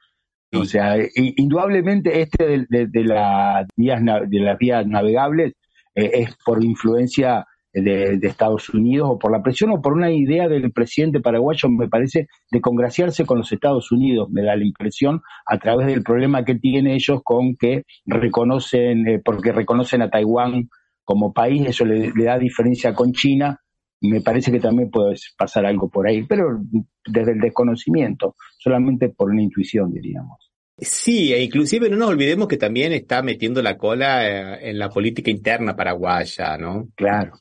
[0.55, 5.55] O sea, indudablemente este de, de, las vías de las vías navegables
[5.94, 10.70] es por influencia de, Estados Unidos o por la presión o por una idea del
[10.72, 15.58] presidente paraguayo, me parece, de congraciarse con los Estados Unidos, me da la impresión, a
[15.58, 20.68] través del problema que tienen ellos con que reconocen, eh, porque reconocen a Taiwán
[21.02, 23.60] como país, eso le, da diferencia con China,
[24.00, 26.60] me parece que también puede pasar algo por ahí, pero
[27.06, 30.50] desde el desconocimiento, solamente por una intuición, diríamos.
[30.76, 34.88] Sí, e inclusive no nos olvidemos que también está metiendo la cola eh, en la
[34.88, 36.88] política interna paraguaya, ¿no?
[36.96, 37.32] Claro.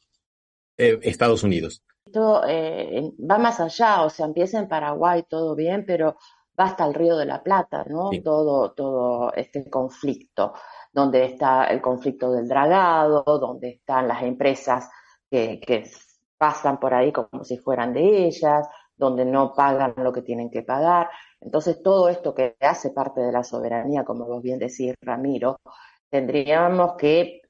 [0.78, 1.84] Eh, Estados Unidos.
[2.06, 6.16] Esto eh, va más allá, o sea, empieza en Paraguay todo bien, pero
[6.60, 8.10] va hasta el Río de la Plata, ¿no?
[8.24, 10.54] Todo, todo este conflicto,
[10.92, 14.90] donde está el conflicto del dragado, donde están las empresas
[15.30, 15.90] que, que
[16.38, 20.62] pasan por ahí como si fueran de ellas, donde no pagan lo que tienen que
[20.62, 21.10] pagar.
[21.42, 25.60] Entonces, todo esto que hace parte de la soberanía, como vos bien decís, Ramiro,
[26.10, 27.43] tendríamos que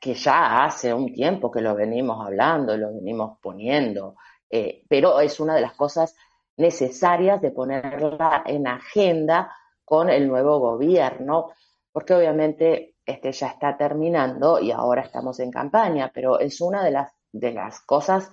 [0.00, 4.16] que ya hace un tiempo que lo venimos hablando, lo venimos poniendo,
[4.48, 6.14] eh, pero es una de las cosas
[6.56, 9.52] necesarias de ponerla en agenda
[9.84, 11.50] con el nuevo gobierno,
[11.92, 16.90] porque obviamente este ya está terminando y ahora estamos en campaña, pero es una de
[16.90, 18.30] las, de las cosas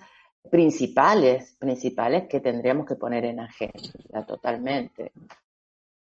[0.50, 5.12] principales, principales que tendríamos que poner en agenda totalmente.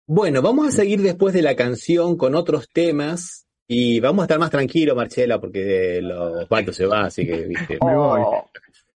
[0.06, 4.38] Bueno, vamos a seguir después de la canción con otros temas y vamos a estar
[4.38, 7.78] más tranquilos, Marcela, porque los Osvaldo se va, así que, viste.
[7.84, 8.22] Me voy.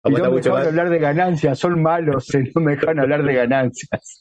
[0.04, 4.20] no me dejan hablar de ganancias, son malos, no me dejan hablar de ganancias.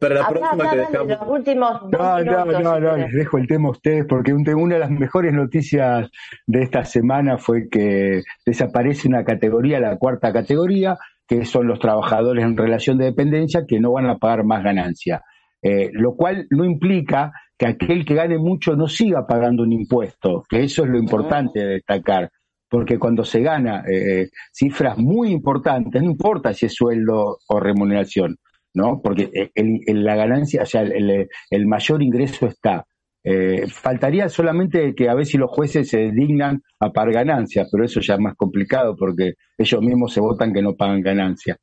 [0.00, 1.06] Pero la próxima te dejamos.
[1.06, 4.80] Los últimos no, no, no, no, les dejo el tema a ustedes porque una de
[4.80, 6.10] las mejores noticias
[6.48, 12.44] de esta semana fue que desaparece una categoría, la cuarta categoría, que son los trabajadores
[12.44, 15.22] en relación de dependencia que no van a pagar más ganancia.
[15.62, 20.42] Eh, lo cual no implica que aquel que gane mucho no siga pagando un impuesto,
[20.48, 22.30] que eso es lo importante de destacar,
[22.68, 28.36] porque cuando se gana eh, cifras muy importantes, no importa si es sueldo o remuneración,
[28.74, 29.00] ¿no?
[29.02, 32.84] Porque el, la ganancia, o sea, el, el mayor ingreso está.
[33.26, 38.00] Eh, faltaría solamente que a veces los jueces se dignan a pagar ganancias, pero eso
[38.00, 41.56] ya es más complicado porque ellos mismos se votan que no pagan ganancias.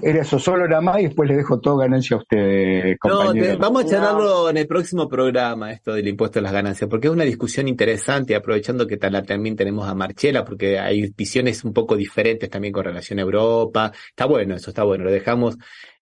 [0.00, 3.84] Era eso solo era más y después le dejo todo ganancia a ustedes, No, vamos
[3.84, 7.24] a charlarlo en el próximo programa, esto del impuesto a las ganancias, porque es una
[7.24, 12.72] discusión interesante, aprovechando que también tenemos a Marchela, porque hay visiones un poco diferentes también
[12.72, 13.90] con relación a Europa.
[14.08, 15.56] Está bueno, eso está bueno, lo dejamos,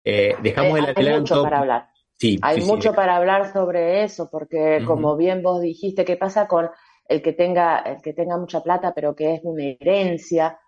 [0.03, 1.43] eh, dejamos eh, el adelanto.
[1.45, 1.94] para hablar.
[2.25, 6.71] Sí, hay mucho para hablar sobre eso, porque como bien vos dijiste, ¿qué pasa con
[7.07, 10.59] el que tenga, el que tenga mucha plata, pero que es una herencia?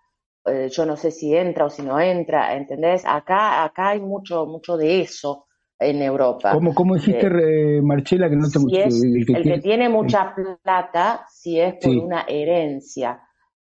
[0.45, 3.03] Eh, yo no sé si entra o si no entra, ¿entendés?
[3.07, 5.47] Acá, acá hay mucho, mucho de eso
[5.79, 6.51] en Europa.
[6.53, 9.89] ¿Cómo, cómo dijiste, eh, Marchela, que no te si el, que, tiene...
[9.89, 13.19] mucha plata, si es por una herencia.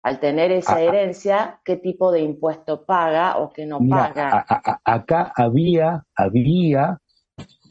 [0.04, 0.82] Al tener esa ah, ah.
[0.84, 4.46] herencia, ¿qué tipo de impuesto paga o qué no paga?
[4.84, 7.00] acá había, había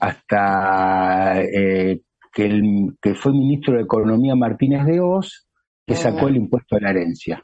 [0.01, 2.01] hasta eh,
[2.33, 5.47] que, el, que fue ministro de Economía Martínez de Oz,
[5.87, 7.43] que sacó el impuesto a la herencia.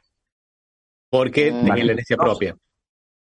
[1.09, 1.65] Porque mm.
[1.65, 2.55] tenía la herencia propia.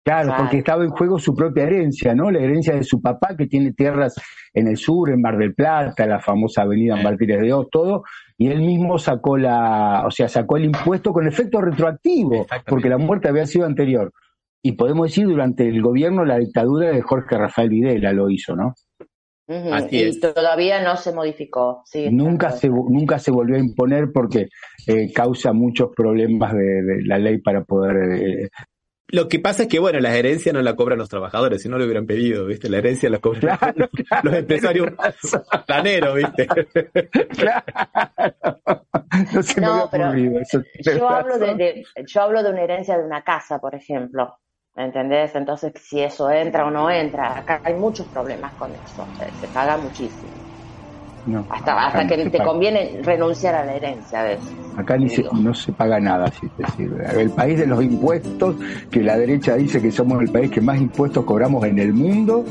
[0.04, 2.32] Claro, porque estaba en juego su propia herencia, ¿no?
[2.32, 4.16] La herencia de su papá, que tiene tierras
[4.54, 8.04] en el sur, en Mar del Plata, la famosa avenida Martínez de Oz, todo,
[8.38, 12.98] y él mismo sacó la, o sea, sacó el impuesto con efecto retroactivo, porque la
[12.98, 14.12] muerte había sido anterior.
[14.64, 18.74] Y podemos decir, durante el gobierno, la dictadura de Jorge Rafael Videla lo hizo, ¿no?
[19.90, 21.84] Y todavía no se modificó.
[22.12, 24.50] nunca, se, nunca se volvió a imponer porque
[24.86, 28.22] eh, causa muchos problemas de, la ley para poder...
[28.22, 28.50] Eh,
[29.08, 31.80] Lo que pasa es que, bueno, la herencia no la cobran los trabajadores, si no
[31.80, 32.70] lo hubieran pedido, ¿viste?
[32.70, 33.58] La herencia la cobran
[34.24, 34.94] los, empresarios
[35.66, 36.48] planeros, ¿viste?
[39.60, 44.38] No, pero yo hablo de, yo hablo de una herencia de una casa, por ejemplo.
[44.80, 45.36] ¿Entendés?
[45.36, 49.06] Entonces, si eso entra o no entra, acá hay muchos problemas con eso.
[49.42, 50.32] Se, paga muchísimo.
[51.50, 54.50] hasta hasta que te conviene renunciar a la herencia a veces.
[54.78, 57.06] Acá ni no se paga nada, si te sirve.
[57.22, 58.56] El país de los impuestos,
[58.90, 62.46] que la derecha dice que somos el país que más impuestos cobramos en el mundo,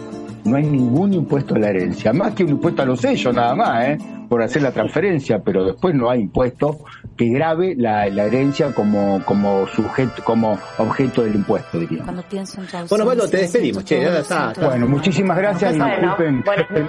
[0.44, 3.54] no hay ningún impuesto a la herencia, más que un impuesto a los sellos nada
[3.54, 3.98] más, ¿eh?
[4.28, 6.78] por hacer la transferencia, pero después no hay impuesto
[7.16, 12.04] que grave la, herencia como, como sujeto, como objeto del impuesto, diría.
[12.88, 16.44] Bueno, bueno, te despedimos, che, ya está, Bueno, muchísimas gracias, disculpen,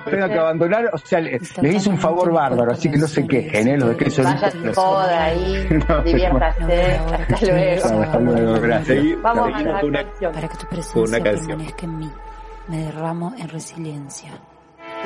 [0.05, 3.67] tengo que abandonar, o sea, les, hice un favor bárbaro, así que no se quejen,
[3.67, 3.77] ¿eh?
[3.77, 5.67] Los de queso Vayan joda ahí,
[6.05, 8.01] diviértase, hasta luego.
[8.01, 9.05] Hasta luego, gracias.
[9.21, 10.33] Vamos a la canción.
[10.33, 12.11] Para que tu presencia permanezca en mí
[12.69, 14.41] me derramo en resiliencia.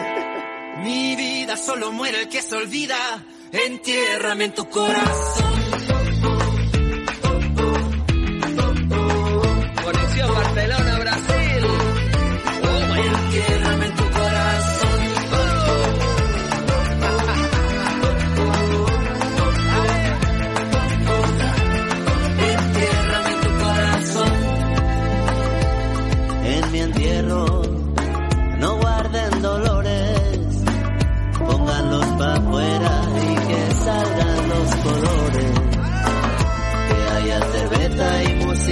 [0.84, 2.97] Mi vida solo muere el que se olvida,
[3.52, 5.54] entiérrame en tu corazón.
[9.84, 11.63] Conexión Barcelona, Brasil.
[12.63, 12.95] Oh,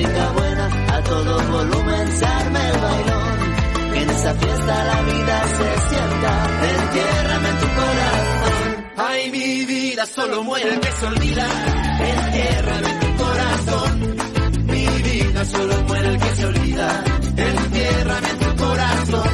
[0.05, 3.95] a todo volumen se el bailón.
[3.95, 8.85] En esa fiesta la vida se sienta, entiérrame en tu corazón.
[8.97, 11.47] Ay, mi vida solo muere el que se olvida,
[11.99, 14.17] entiérrame en tu corazón.
[14.65, 17.03] Mi vida solo muere el que se olvida,
[17.37, 19.30] entiérrame en tu corazón.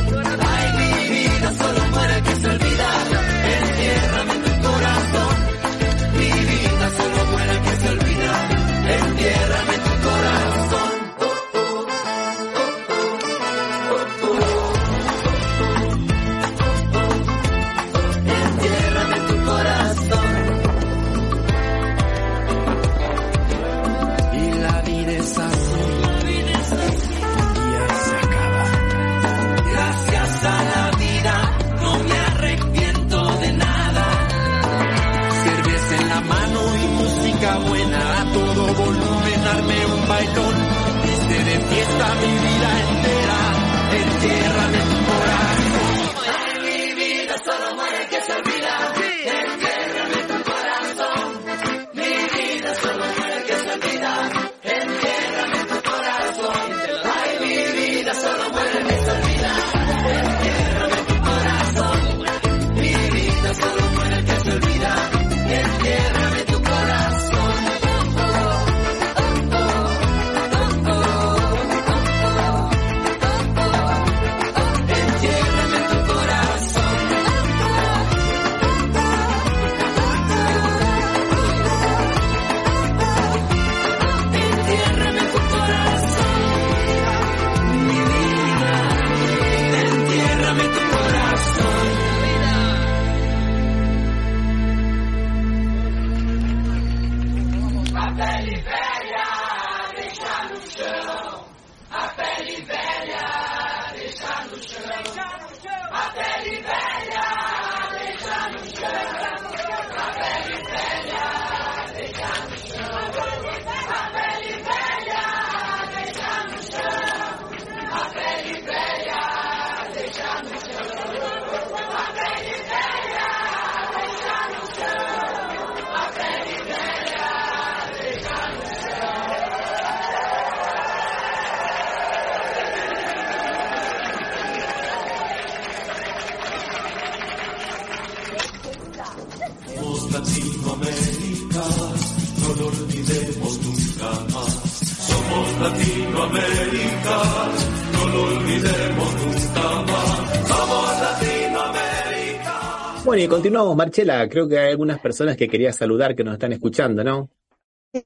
[153.25, 154.29] Continuamos, Marchela.
[154.29, 157.29] Creo que hay algunas personas que quería saludar que nos están escuchando, ¿no?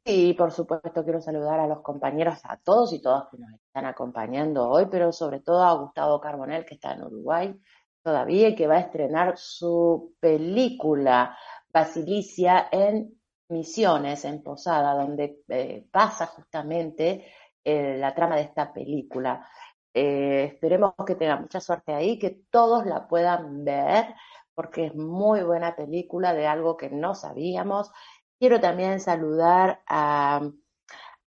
[0.05, 3.86] Sí, por supuesto, quiero saludar a los compañeros, a todos y todas que nos están
[3.86, 7.53] acompañando hoy, pero sobre todo a Gustavo Carbonell, que está en Uruguay
[8.01, 11.38] todavía y que va a estrenar su película
[11.74, 17.26] Basilicia en Misiones, en Posada, donde eh, pasa justamente
[17.62, 19.45] eh, la trama de esta película.
[19.93, 24.16] Eh, esperemos que tengan mucha suerte ahí, que todos la puedan ver,
[24.56, 27.91] porque es muy buena película de algo que no sabíamos.
[28.39, 30.41] Quiero también saludar a,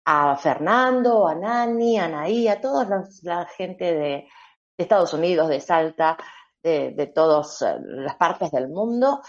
[0.05, 4.29] a Fernando, a Nani, a Anaí, a toda la gente de,
[4.77, 6.17] Estados Unidos, de Salta,
[6.63, 9.21] de, de todas eh, las partes del mundo,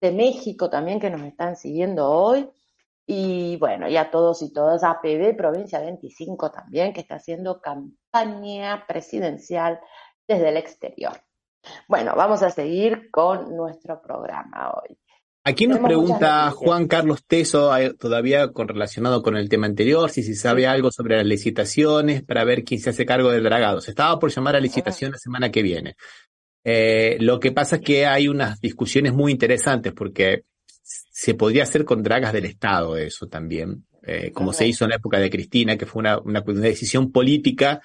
[0.00, 2.48] de México también que nos están siguiendo hoy.
[3.06, 8.86] Y bueno, y a todos y todas, APB Provincia 25 también, que está haciendo campaña
[8.86, 9.78] presidencial
[10.26, 11.12] desde el exterior.
[11.88, 14.96] Bueno, vamos a seguir con nuestro programa hoy.
[15.46, 16.50] Aquí nos Tenemos pregunta.
[16.52, 20.90] Juan Carlos Teso, eh, todavía con, relacionado con el tema anterior, si se sabe algo
[20.90, 23.82] sobre las licitaciones para ver quién se hace cargo del dragado.
[23.82, 25.96] Se estaba por llamar a licitación la semana que viene.
[26.64, 30.44] Eh, lo que pasa es que hay unas discusiones muy interesantes porque
[30.82, 34.96] se podría hacer con dragas del Estado eso también, eh, como se hizo en la
[34.96, 37.82] época de Cristina, que fue una, una, una decisión política.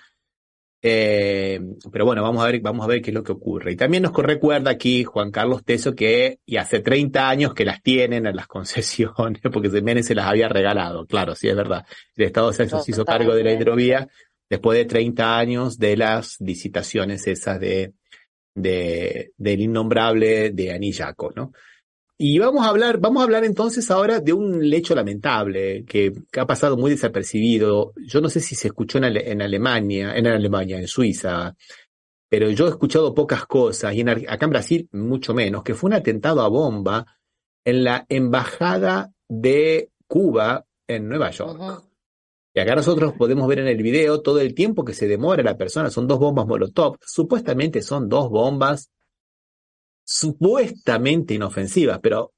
[0.82, 1.60] Eh,
[1.92, 3.74] pero bueno, vamos a ver, vamos a ver qué es lo que ocurre.
[3.74, 7.82] Y también nos recuerda aquí Juan Carlos Teso que y hace 30 años que las
[7.82, 11.06] tienen en las concesiones, porque Jiménez se las había regalado.
[11.06, 11.86] Claro, sí es verdad.
[12.16, 14.08] El Estado se se hizo cargo de la hidrovía
[14.50, 17.94] después de 30 años de las licitaciones esas de,
[18.56, 21.52] de, del innombrable de Anillaco, ¿no?
[22.22, 26.40] Y vamos a hablar, vamos a hablar entonces ahora de un hecho lamentable que, que
[26.42, 27.94] ha pasado muy desapercibido.
[27.96, 31.56] Yo no sé si se escuchó en, Ale- en Alemania, en Alemania, en Suiza,
[32.30, 35.88] pero yo he escuchado pocas cosas y en, acá en Brasil mucho menos, que fue
[35.88, 37.06] un atentado a bomba
[37.64, 41.86] en la embajada de Cuba en Nueva York.
[42.54, 45.56] Y acá nosotros podemos ver en el video todo el tiempo que se demora la
[45.56, 45.90] persona.
[45.90, 46.98] Son dos bombas Molotov.
[47.00, 48.90] Supuestamente son dos bombas
[50.10, 52.34] supuestamente inofensivas, pero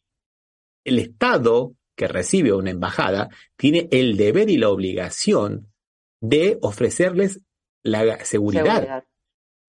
[0.84, 5.72] el Estado que recibe una embajada tiene el deber y la obligación
[6.20, 7.40] de ofrecerles
[7.82, 8.66] la seguridad.
[8.66, 9.04] Seguridad.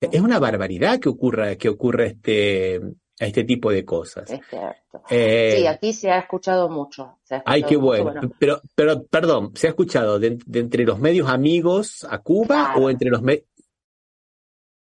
[0.01, 2.81] Es una barbaridad que ocurra, que ocurra este,
[3.21, 4.29] este tipo de cosas.
[4.33, 5.03] Es cierto.
[5.09, 7.21] Eh, Sí, aquí se ha escuchado mucho.
[7.23, 8.21] se ha Ay, qué bueno.
[8.37, 12.91] Pero, pero, perdón, ¿se ha escuchado de, de entre los medios amigos a Cuba o
[12.91, 13.45] entre los medios?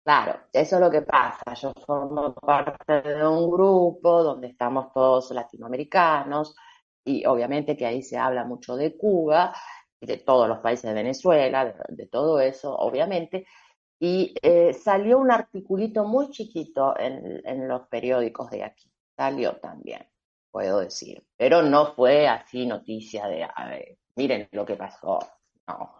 [0.08, 1.52] Claro, eso es lo que pasa.
[1.54, 6.56] Yo formo parte de un grupo donde estamos todos latinoamericanos
[7.04, 9.54] y obviamente que ahí se habla mucho de Cuba,
[10.00, 13.46] de todos los países de Venezuela, de, de todo eso, obviamente.
[13.98, 18.90] Y eh, salió un articulito muy chiquito en, en los periódicos de aquí.
[19.16, 20.06] Salió también,
[20.50, 21.22] puedo decir.
[21.36, 25.18] Pero no fue así noticia de, a ver, miren lo que pasó.
[25.66, 25.94] No,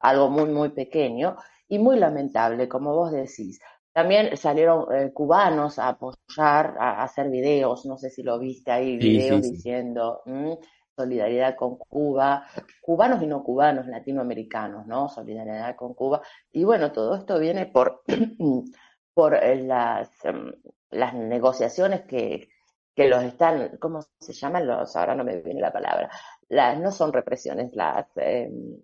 [0.00, 1.36] algo muy, muy pequeño
[1.68, 3.60] y muy lamentable, como vos decís.
[3.92, 8.70] También salieron eh, cubanos a apoyar, a, a hacer videos, no sé si lo viste
[8.70, 9.50] ahí, videos sí, sí.
[9.56, 10.52] diciendo mm,
[10.96, 12.46] solidaridad con Cuba,
[12.80, 15.08] cubanos y no cubanos, latinoamericanos, ¿no?
[15.08, 16.22] Solidaridad con Cuba.
[16.52, 18.02] Y bueno, todo esto viene por,
[19.14, 20.52] por eh, las, em,
[20.90, 22.48] las negociaciones que,
[22.94, 24.96] que los están, ¿cómo se llaman los?
[24.96, 26.10] Ahora no me viene la palabra.
[26.48, 28.78] Las, no son represiones, las em,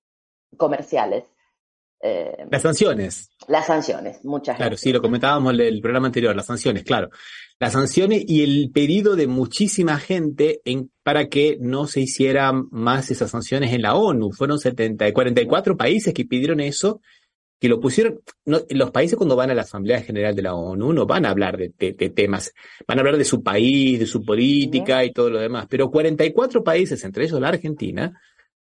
[0.57, 1.24] comerciales.
[2.03, 3.30] Eh, Las sanciones.
[3.48, 7.11] las sanciones, muchas Claro, sí, lo comentábamos en el programa anterior, las sanciones, claro.
[7.61, 13.11] Las sanciones y el pedido de muchísima gente en, para que no se hicieran más
[13.12, 14.32] esas sanciones en la ONU.
[14.32, 17.00] Fueron 70, 44 países que pidieron eso,
[17.61, 18.20] que lo pusieron.
[18.44, 21.30] No, los países cuando van a la Asamblea General de la ONU no van a
[21.30, 22.53] hablar de, de- de temas,
[22.88, 25.66] van a hablar de su país, de su política y todo lo demás.
[25.70, 28.20] Pero 44 países, entre ellos la Argentina,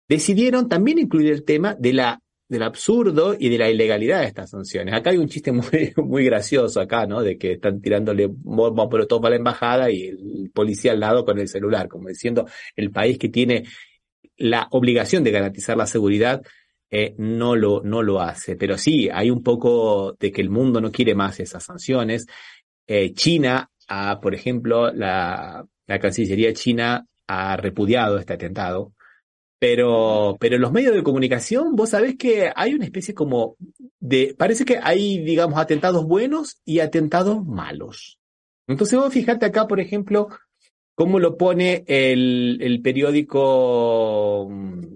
[0.08, 2.20] decidieron también incluir el tema de la
[2.54, 4.94] del absurdo y de la ilegalidad de estas sanciones.
[4.94, 7.22] Acá hay un chiste muy, muy gracioso acá, ¿no?
[7.22, 11.26] De que están tirándole bombas por todo a la embajada y el policía al lado
[11.26, 12.46] con el celular, como diciendo
[12.76, 13.64] el país que tiene
[14.38, 16.42] la obligación de garantizar la seguridad
[16.90, 18.56] eh, no lo, no lo hace.
[18.56, 22.28] Pero sí, hay un poco de que el mundo no quiere más esas sanciones.
[22.86, 28.93] Eh, China, ha, por ejemplo, la, la Cancillería china ha repudiado este atentado.
[29.64, 33.56] Pero, pero en los medios de comunicación, vos sabés que hay una especie como
[33.98, 38.20] de, parece que hay, digamos, atentados buenos y atentados malos.
[38.68, 40.28] Entonces vos fijate acá, por ejemplo,
[40.96, 44.96] cómo lo pone el, el periódico, mm,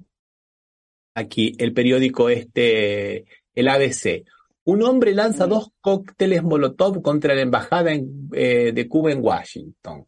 [1.15, 3.23] aquí, el periódico este,
[3.55, 4.25] el ABC.
[4.65, 10.05] Un hombre lanza dos cócteles Molotov contra la embajada en- eh, de Cuba en Washington.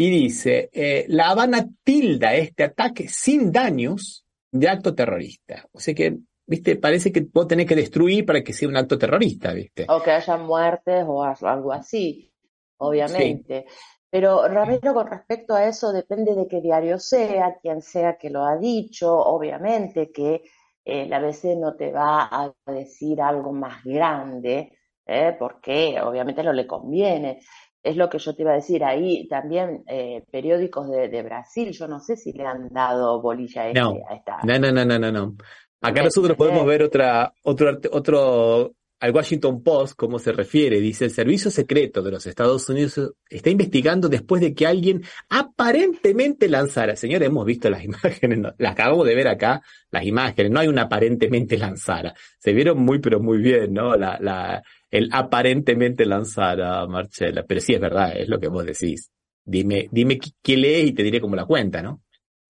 [0.00, 5.68] Y dice, eh, La Habana tilda este ataque sin daños de acto terrorista.
[5.72, 8.96] O sea que, viste, parece que vos tenés que destruir para que sea un acto
[8.96, 9.84] terrorista, viste.
[9.90, 12.32] o que haya muertes o algo así,
[12.78, 13.66] obviamente.
[14.08, 18.42] Pero Ramiro, con respecto a eso, depende de qué diario sea, quién sea que lo
[18.46, 20.44] ha dicho, obviamente que
[20.82, 25.36] el ABC no te va a decir algo más grande, ¿eh?
[25.38, 27.42] porque obviamente no le conviene.
[27.82, 28.84] Es lo que yo te iba a decir.
[28.84, 33.62] Ahí también eh, periódicos de, de Brasil, yo no sé si le han dado bolilla
[33.62, 34.38] a, este- No, a esta.
[34.44, 35.36] no, no, no, no, no, no.
[35.80, 40.78] Acá ¿Me nosotros podemos ver otra, otro, otro, al Washington Post, cómo se refiere.
[40.78, 46.48] Dice, el Servicio Secreto de los Estados Unidos está investigando después de que alguien aparentemente
[46.48, 46.94] lanzara.
[46.96, 50.52] Señores, hemos visto las imágenes, no, las acabamos de ver acá, las imágenes.
[50.52, 52.14] No hay un aparentemente lanzara.
[52.38, 53.96] Se vieron muy, pero muy bien, ¿no?
[53.96, 57.44] La, la, el aparentemente lanzara, Marcela.
[57.44, 59.10] Pero sí es verdad, es lo que vos decís.
[59.42, 62.02] Dime, dime qué, lees y te diré cómo la cuenta, ¿no?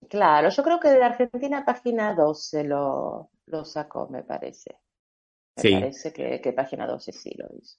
[0.08, 4.80] Claro, yo creo que de Argentina página 12 lo, lo sacó, me parece.
[5.56, 5.72] Me Sí.
[5.72, 7.76] parece que, que página 12 sí lo hizo.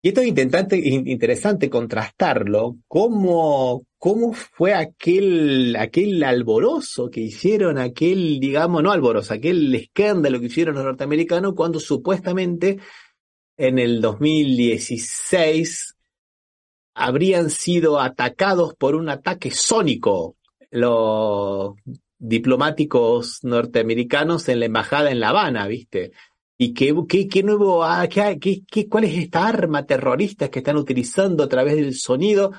[0.00, 7.78] Y esto es intentante- in- interesante contrastarlo, cómo, cómo fue aquel, aquel alborozo que hicieron,
[7.78, 12.78] aquel, digamos, no alborozo, aquel escándalo que hicieron los norteamericanos cuando supuestamente
[13.56, 15.96] en el 2016
[16.94, 20.36] habrían sido atacados por un ataque sónico
[20.70, 21.74] los
[22.18, 26.12] diplomáticos norteamericanos en la embajada en La Habana, ¿viste?
[26.60, 28.36] ¿Y qué, qué, qué nuevo, ah, qué,
[28.68, 32.50] qué, cuál es esta arma terrorista que están utilizando a través del sonido?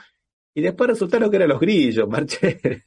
[0.53, 2.81] Y después resultaron que eran los grillos, Marcela.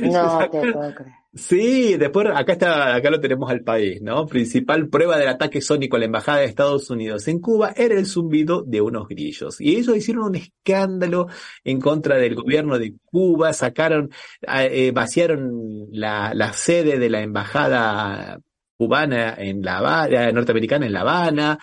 [0.00, 1.22] No te puedo creer.
[1.34, 4.26] Sí, después acá está, acá lo tenemos al país, ¿no?
[4.26, 8.06] Principal prueba del ataque sónico a la embajada de Estados Unidos en Cuba era el
[8.06, 9.60] zumbido de unos grillos.
[9.60, 11.28] Y ellos hicieron un escándalo
[11.64, 14.10] en contra del gobierno de Cuba, sacaron,
[14.42, 18.38] eh, vaciaron la, la sede de la embajada
[18.86, 21.58] cubana en La Habana, norteamericana en La Habana.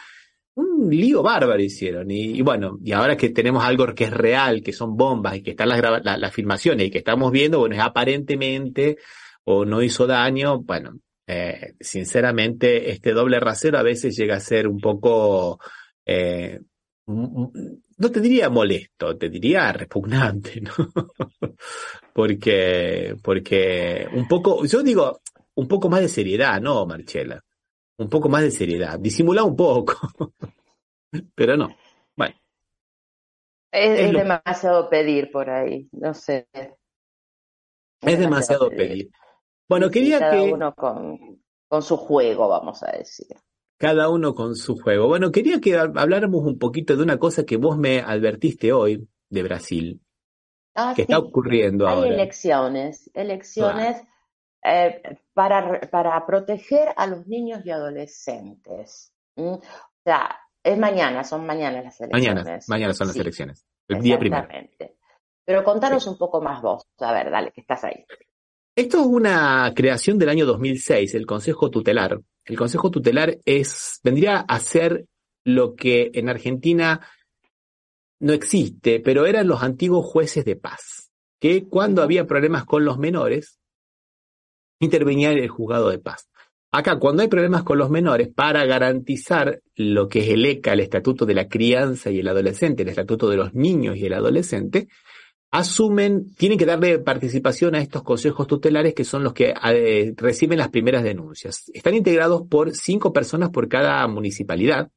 [0.56, 2.10] Un lío bárbaro hicieron.
[2.12, 5.52] Y, bueno, y ahora que tenemos algo que es real, que son bombas y que
[5.52, 8.98] están las, la- las filmaciones y que estamos viendo, bueno, es aparentemente
[9.46, 10.92] o no hizo daño, bueno,
[11.28, 15.60] eh, sinceramente este doble rasero a veces llega a ser un poco,
[16.06, 16.60] eh,
[17.08, 20.74] no te diría molesto, te diría repugnante, ¿no?
[22.14, 25.22] Porque, porque un poco, yo digo,
[25.60, 27.42] un poco más de seriedad, ¿no, Marchela?
[27.98, 29.96] Un poco más de seriedad, disimula un poco,
[31.36, 31.76] pero no.
[32.16, 32.36] Bueno,
[33.72, 36.48] Es, Es es lo- demasiado pedir por ahí, no sé.
[38.02, 39.10] es demasiado pedir.
[39.70, 43.28] Bueno, Sí, quería cada que uno con, con su juego, vamos a decir.
[43.78, 45.08] cada uno con su juego.
[45.08, 49.08] Bueno, quería que hab- habláramos un poquito de una cosa que vos me advertiste hoy
[49.30, 50.02] de Brasil,
[50.76, 52.08] Ah, que sí, está ocurriendo hay ahora.
[52.08, 54.02] elecciones, elecciones
[54.64, 59.14] eh, para, para proteger a los niños y adolescentes.
[59.36, 59.62] O
[60.04, 62.44] sea, es mañana, son mañana las elecciones.
[62.44, 64.44] Mañana, mañana son las Sí, elecciones, el día primero.
[64.44, 64.98] Exactamente.
[65.46, 66.84] Pero contanos un poco más vos.
[67.00, 68.06] A ver, dale, que estás ahí.
[68.76, 72.20] Esto es una creación del año 2006, el Consejo Tutelar.
[72.46, 75.06] El Consejo Tutelar es, vendría a ser
[75.44, 77.02] lo que en Argentina
[78.20, 82.98] no existe, pero eran los antiguos jueces de paz, que cuando había problemas con los
[82.98, 83.59] menores,
[84.80, 86.30] intervenía el juzgado de paz.
[86.72, 90.82] Acá, cuando hay problemas con los menores, para garantizar lo que es el ECA, el
[90.82, 94.88] Estatuto de la Crianza y el Adolescente, el Estatuto de los Niños y el Adolescente,
[95.52, 100.60] asumen, tienen que darle participación a estos consejos tutelares que son los que eh, reciben
[100.60, 101.72] las primeras denuncias.
[101.74, 104.92] Están integrados por cinco personas por cada municipalidad.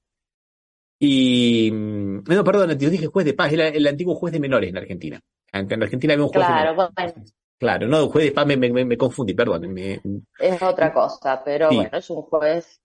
[0.98, 4.68] Y, mm, no, perdón, yo dije juez de paz, era el antiguo juez de menores
[4.70, 5.20] en Argentina.
[5.52, 6.94] En Argentina había un juez de Claro, menores.
[6.94, 7.24] bueno,
[7.62, 9.72] Claro, no, juez de paz me, me, me- me confundí, perdón.
[9.72, 10.00] me-
[10.40, 11.76] es otra cosa, pero Sí.
[11.76, 12.80] bueno, es un juez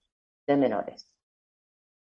[0.45, 1.09] de menores.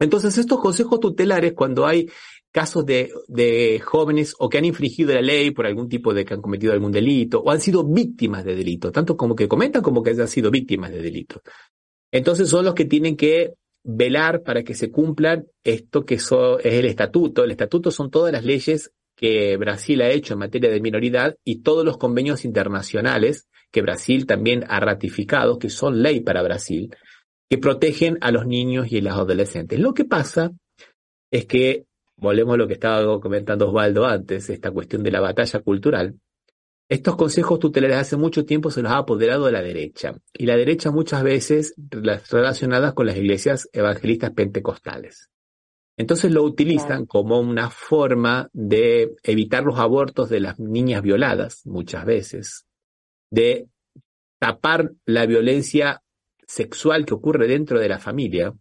[0.01, 2.11] Entonces, estos consejos tutelares, cuando hay
[2.51, 6.35] casos de, de jóvenes o que han infringido la ley por algún tipo de que
[6.35, 10.03] han cometido algún delito o han sido víctimas de delito, tanto como que comentan como
[10.03, 11.43] que hayan sido víctimas de delito.
[12.13, 13.55] Entonces son los que tienen que
[13.85, 17.45] velar para que se cumplan esto que so- es el estatuto.
[17.45, 21.63] El estatuto son todas las leyes que Brasil ha hecho en materia de minoridad y
[21.63, 26.95] todos los convenios internacionales que Brasil también ha ratificado, que son ley para Brasil,
[27.49, 29.79] que protegen a los niños y a los adolescentes.
[29.79, 30.53] Lo que pasa
[31.31, 31.85] es que,
[32.17, 36.15] volvemos a lo que estaba comentando Osvaldo antes, esta cuestión de la batalla cultural,
[36.89, 40.57] estos consejos tutelares hace mucho tiempo se los ha apoderado de la derecha, y la
[40.57, 41.75] derecha muchas veces
[42.31, 45.31] relacionadas con las iglesias evangelistas pentecostales.
[45.97, 52.05] Entonces lo utilizan como una forma de evitar los abortos de las niñas violadas, muchas
[52.05, 52.67] veces,
[53.31, 53.69] de
[54.41, 56.03] tapar la violencia
[56.47, 58.53] sexual que ocurre dentro de la familia,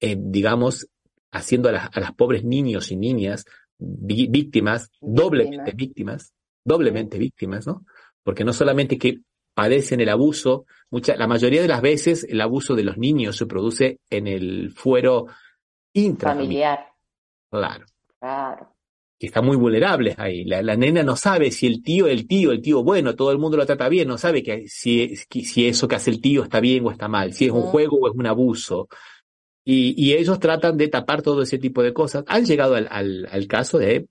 [0.00, 0.88] eh, digamos,
[1.32, 3.46] haciendo a las, a las pobres niños y niñas
[3.78, 6.34] vi- víctimas, doblemente víctimas,
[6.64, 7.86] doblemente víctimas, ¿no?
[8.22, 9.20] Porque no solamente que
[9.54, 10.66] padecen el abuso.
[10.90, 14.70] Mucha, la mayoría de las veces el abuso de los niños se produce en el
[14.72, 15.26] fuero
[15.94, 16.78] intrafamiliar.
[16.78, 16.92] Familiar.
[17.50, 17.86] Claro.
[18.18, 18.74] Claro.
[19.18, 20.44] que están muy vulnerables ahí.
[20.44, 23.38] La, la nena no sabe si el tío, el tío, el tío bueno, todo el
[23.38, 26.60] mundo lo trata bien, no sabe que si, si eso que hace el tío está
[26.60, 28.88] bien o está mal, si es un juego o es un abuso.
[29.64, 32.24] Y, y ellos tratan de tapar todo ese tipo de cosas.
[32.26, 34.08] Han llegado al, al, al caso de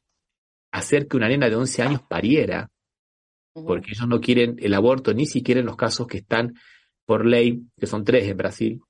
[0.71, 2.69] hacer que una nena de 11 años pariera,
[3.53, 6.53] porque ellos no quieren el aborto, ni siquiera en los casos que están
[7.05, 8.81] por ley, que son tres en Brasil,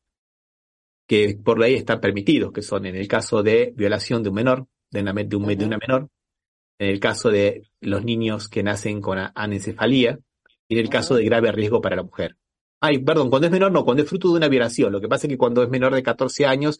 [1.08, 4.68] que por ley están permitidos, que son en el caso de violación de un menor,
[4.92, 6.10] de una, de un- de una menor,
[6.80, 10.20] en el caso de los niños que nacen con a- anencefalía
[10.68, 12.36] y en el caso de grave riesgo para la mujer.
[12.80, 14.92] Ay, perdón, cuando es menor no, cuando es fruto de una violación.
[14.92, 16.80] Lo que pasa es que cuando es menor de 14 años,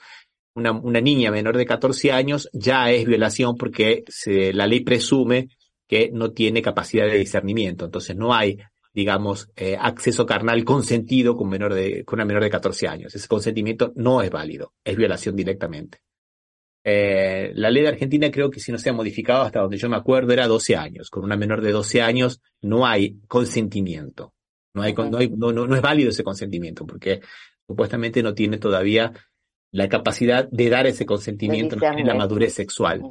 [0.56, 5.50] una, una niña menor de 14 años ya es violación porque se- la ley presume
[5.88, 7.86] que no tiene capacidad de discernimiento.
[7.86, 8.58] Entonces no hay,
[8.94, 13.16] digamos, eh, acceso carnal consentido con, menor de, con una menor de 14 años.
[13.16, 16.00] Ese consentimiento no es válido, es violación directamente.
[16.84, 19.88] Eh, la ley de Argentina creo que si no se ha modificado hasta donde yo
[19.88, 21.10] me acuerdo era 12 años.
[21.10, 24.34] Con una menor de 12 años no hay consentimiento.
[24.74, 27.22] No, hay, no, hay- no, no, no es válido ese consentimiento porque
[27.68, 29.12] supuestamente no tiene todavía
[29.72, 33.02] la capacidad de dar ese consentimiento, no tiene la madurez sexual.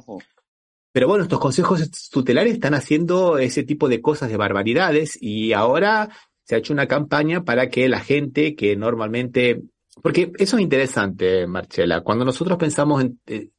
[0.91, 6.09] Pero bueno, estos consejos tutelares están haciendo ese tipo de cosas de barbaridades y ahora
[6.43, 9.61] se ha hecho una campaña para que la gente que normalmente,
[10.01, 13.49] porque eso es interesante, Marcela, cuando nosotros pensamos en eh,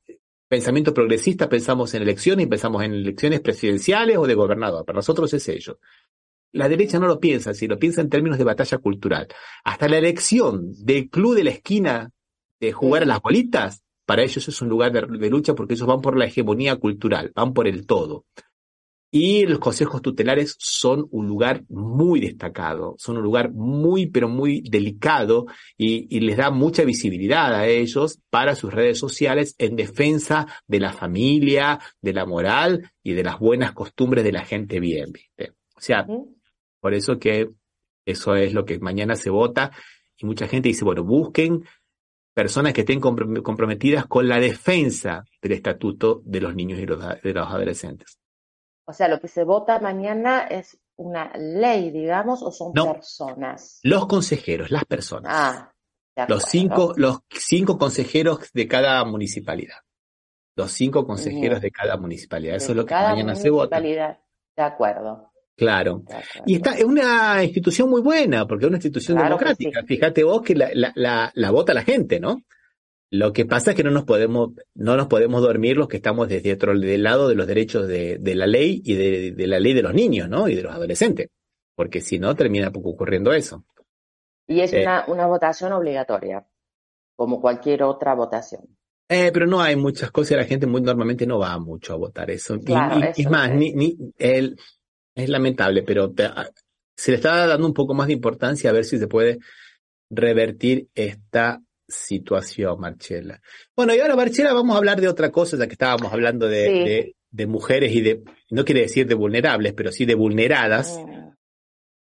[0.46, 5.32] pensamiento progresista, pensamos en elecciones y pensamos en elecciones presidenciales o de gobernador, para nosotros
[5.32, 5.78] es ello.
[6.52, 9.26] La derecha no lo piensa, si lo piensa en términos de batalla cultural.
[9.64, 12.10] Hasta la elección del club de la esquina
[12.60, 13.82] de jugar a las bolitas,
[14.12, 17.32] para ellos es un lugar de, de lucha porque ellos van por la hegemonía cultural,
[17.34, 18.26] van por el todo.
[19.10, 24.60] Y los consejos tutelares son un lugar muy destacado, son un lugar muy, pero muy
[24.68, 25.46] delicado
[25.78, 30.80] y, y les da mucha visibilidad a ellos para sus redes sociales en defensa de
[30.80, 35.54] la familia, de la moral y de las buenas costumbres de la gente bien, ¿viste?
[35.74, 36.06] O sea,
[36.80, 37.48] por eso que
[38.04, 39.72] eso es lo que mañana se vota
[40.18, 41.64] y mucha gente dice, bueno, busquen
[42.34, 47.00] personas que estén comprom- comprometidas con la defensa del estatuto de los niños y los,
[47.22, 48.18] de los adolescentes.
[48.86, 52.92] O sea, lo que se vota mañana es una ley, digamos, o son No.
[52.92, 53.80] personas.
[53.82, 55.72] Los consejeros, las personas, Ah,
[56.28, 59.76] los cinco, los cinco consejeros de cada municipalidad.
[60.56, 62.56] Los cinco consejeros de cada municipalidad.
[62.56, 63.80] Eso De es lo que mañana se vota.
[63.80, 64.16] De
[64.62, 65.31] acuerdo.
[65.56, 66.02] Claro.
[66.46, 69.82] Y está, es una institución muy buena, porque es una institución Claro democrática.
[69.84, 72.42] Fíjate vos que la, la, la, la vota la gente, ¿no?
[73.10, 76.28] Lo que pasa es que no nos podemos, no nos podemos dormir los que estamos
[76.28, 79.60] desde otro del lado de los derechos de, de la ley y de, de la
[79.60, 80.48] ley de los niños, ¿no?
[80.48, 81.28] Y de los adolescentes.
[81.76, 83.64] Porque si no, termina ocurriendo eso.
[84.48, 84.80] Y es Eh.
[84.82, 86.46] una, una votación obligatoria,
[87.14, 88.62] como cualquier otra votación.
[89.10, 91.96] Eh, pero no hay muchas cosas y la gente muy normalmente no va mucho a
[91.96, 92.54] votar eso.
[92.54, 93.56] Y- Claro, y, eso es más, es.
[93.56, 94.56] ni, ni, el-
[95.14, 96.50] es lamentable, pero te- a-
[96.96, 99.38] se le está dando un poco más de importancia a ver si se puede
[100.10, 103.40] revertir esta situación, Marchela.
[103.76, 106.66] Bueno, y ahora, Marchela, vamos a hablar de otra cosa, ya que estábamos hablando de,
[106.66, 106.72] Sí.
[106.84, 110.98] de, de mujeres y de, no quiere decir de vulnerables, pero sí de vulneradas.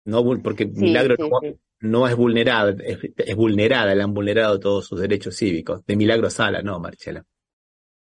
[0.05, 1.25] No, vul- porque Milagro Mm.
[1.25, 5.85] sí, no, no es vulnerada, es, es vulnerada, le han vulnerado todos sus derechos cívicos.
[5.87, 7.25] De Milagro Sala, no, Marchela.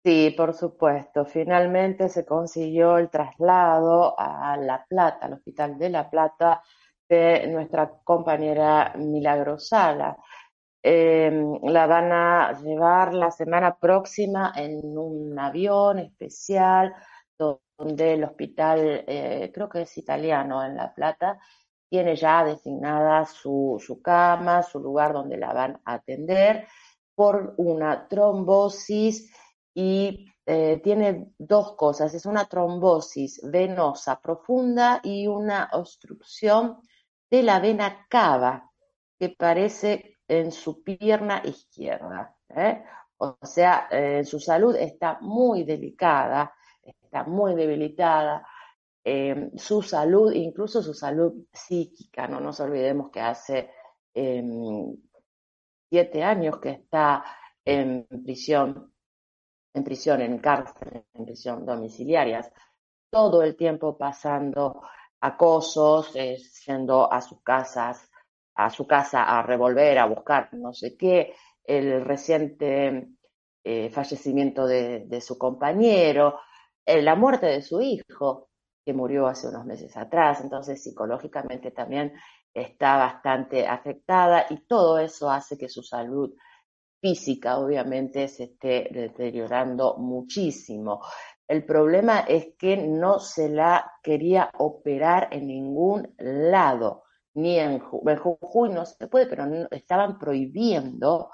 [0.04, 1.24] Sí, por supuesto.
[1.26, 6.62] Finalmente se consiguió el traslado a La Plata, al Hospital de La Plata,
[7.08, 10.16] de nuestra compañera Milagro Sala.
[10.82, 11.30] Eh,
[11.64, 16.94] la van a llevar la semana próxima en un avión especial
[17.38, 21.38] donde el hospital, eh, creo que es italiano en La Plata,
[21.88, 26.66] tiene ya designada su, su cama, su lugar donde la van a atender
[27.14, 29.32] por una trombosis
[29.78, 36.78] y eh, tiene dos cosas, es una trombosis venosa profunda y una obstrucción
[37.30, 38.70] de la vena cava
[39.18, 42.36] que parece en su pierna izquierda.
[42.48, 42.82] ¿eh?
[43.18, 43.88] O sea,
[44.24, 48.46] su salud está muy delicada, está muy debilitada.
[49.04, 53.70] eh, su salud, incluso su salud psíquica, no nos olvidemos que hace
[54.14, 54.96] em,
[55.90, 57.24] siete años que está
[57.64, 58.92] en prisión,
[59.74, 62.50] en prisión, en cárcel, en prisión domiciliarias,
[63.10, 64.82] todo el tiempo pasando
[65.20, 68.10] acosos, eh, yendo a sus casas,
[68.54, 73.08] a su casa a revolver, a buscar no sé qué, el reciente
[73.64, 76.40] eh, fallecimiento de, su compañero,
[76.84, 78.48] eh, la muerte de su hijo,
[78.84, 82.14] que murió hace unos meses atrás, entonces psicológicamente también
[82.54, 86.34] está bastante afectada y todo eso hace que su salud
[87.00, 91.00] física obviamente se esté deteriorando muchísimo.
[91.46, 98.70] El problema es que no se la quería operar en ningún lado, ni en, Jujuy
[98.70, 101.30] no se puede, pero estaban prohibiendo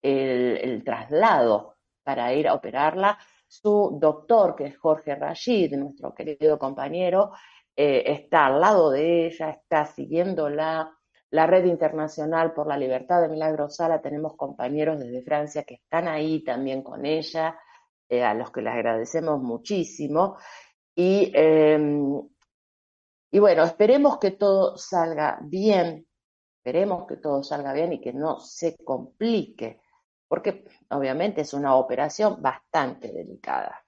[0.00, 3.18] el, el, traslado para ir a operarla.
[3.46, 7.32] Su doctor, que es Jorge Rashid, nuestro querido compañero,
[7.76, 10.90] eh, está al lado de ella, está siguiéndola.
[11.32, 16.06] La Red Internacional por la Libertad de Milagro Sala, tenemos compañeros desde Francia que están
[16.06, 17.58] ahí también con ella,
[18.06, 20.36] eh, a los que les agradecemos muchísimo.
[20.94, 22.20] Y, em,
[23.30, 26.06] y bueno, esperemos que todo salga bien,
[26.58, 29.80] esperemos que todo salga bien y que no se complique,
[30.28, 33.82] porque obviamente es una operación bastante delicada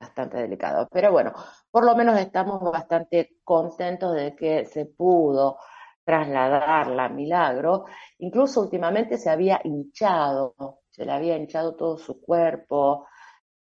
[0.00, 0.88] bastante delicada.
[0.90, 1.32] Pero bueno,
[1.70, 5.58] por lo menos estamos bastante contentos de que se pudo
[6.04, 7.84] trasladar la milagro.
[8.18, 10.54] Incluso últimamente se había hinchado,
[10.90, 13.06] se le había hinchado todo su cuerpo.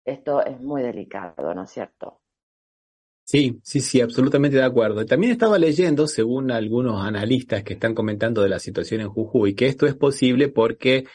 [0.03, 2.21] Esto es muy delicado, ¿no es cierto?
[3.25, 5.05] Sí, sí, sí, absolutamente de acuerdo.
[5.05, 9.67] También estaba leyendo, según algunos analistas que están comentando de la situación en Jujuy, que
[9.67, 11.05] esto es posible porque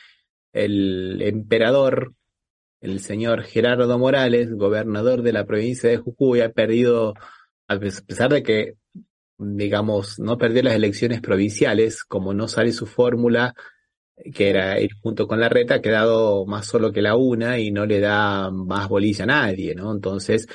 [0.52, 2.14] el emperador
[2.80, 7.14] el señor Gerardo Morales, gobernador de la provincia de Jujuy, ha perdido,
[7.66, 8.74] a pesar de que,
[9.38, 13.54] digamos, no perdió las elecciones provinciales, como no sale su fórmula,
[14.34, 17.70] que era ir junto con la reta, ha quedado más solo que la una y
[17.70, 19.92] no le da más bolilla a nadie, ¿no?
[19.92, 20.46] Entonces,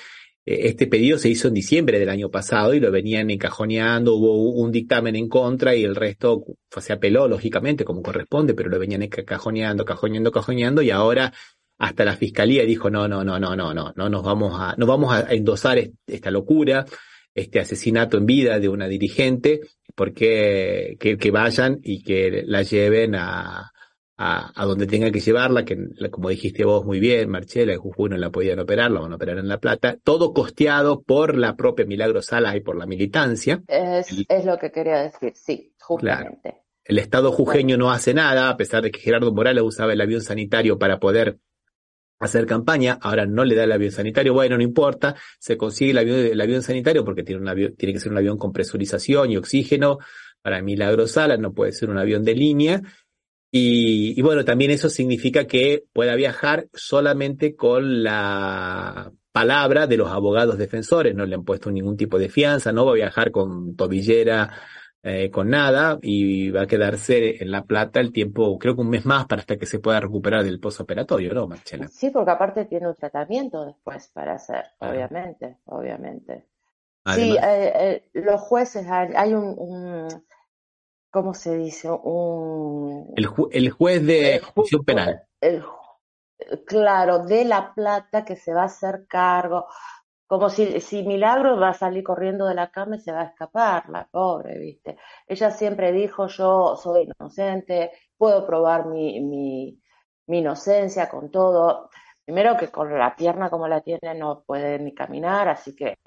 [0.46, 4.52] eh, este pedido se hizo en diciembre del año pasado y lo venían encajoneando, hubo
[4.52, 6.44] un dictamen en contra y el resto
[6.78, 11.34] se apeló, lógicamente, como corresponde, pero lo venían encajoneando, cajoneando, cajoneando y ahora
[11.78, 14.86] hasta la fiscalía dijo no, no, no, no, no, no, no nos vamos a, no
[14.86, 16.86] vamos a endosar esta locura,
[17.36, 19.62] este asesinato en vida de una dirigente,
[19.96, 23.72] porque que, que vayan y que la lleven a,
[24.18, 25.78] a, a, donde tengan que llevarla, que
[26.12, 29.16] como dijiste vos muy bien, Marchela, en Jujuy no la podían operar, la van a
[29.16, 33.64] operar en La Plata, todo costeado por la propia Milagro Salas y por la militancia.
[33.68, 36.62] Es, es lo que quería decir, sí, justamente.
[36.86, 40.22] El Estado jujeño no hace nada, a pesar de que Gerardo Morales usaba el avión
[40.22, 41.38] sanitario para poder
[42.20, 46.42] hacer campaña, ahora no le da el avión sanitario, bueno, no importa, se consigue el
[46.42, 50.00] avión, sanitario porque tiene, un avión, tiene que ser un avión con presurización y oxígeno
[50.42, 52.82] para Milagro Sala, no puede ser un avión de línea.
[53.52, 60.10] Y, y, bueno, también eso significa que pueda viajar solamente con la palabra de los
[60.10, 63.76] abogados defensores, no le han puesto ningún tipo de fianza, no va a viajar con
[63.76, 64.50] tobillera
[65.06, 68.90] eh, con nada y va a quedarse en La Plata el tiempo, creo que un
[68.90, 71.90] mes más para hasta que se pueda recuperar del posoperatorio, ¿no, Marcela?
[71.90, 76.48] Sí, porque aparte tiene un tratamiento después para hacer, obviamente, obviamente.
[77.14, 80.26] Sí, eh, eh, los jueces, hay, un, un,
[81.12, 81.90] ¿cómo se dice?
[81.92, 83.12] Un...
[83.18, 85.24] El, ju el juez de ejecución penal.
[85.42, 85.66] El,
[86.66, 89.68] claro, de La Plata que se va a hacer cargo
[90.28, 93.26] como si, si Milagro va a salir corriendo de la cama y se va a
[93.26, 94.98] escapar, la pobre, ¿viste?
[95.28, 99.80] Ella siempre dijo, yo soy inocente, puedo probar mi, mi,
[100.28, 101.90] mi inocencia con todo.
[102.26, 105.98] Primero que con la pierna como la tiene no puede ni caminar, así que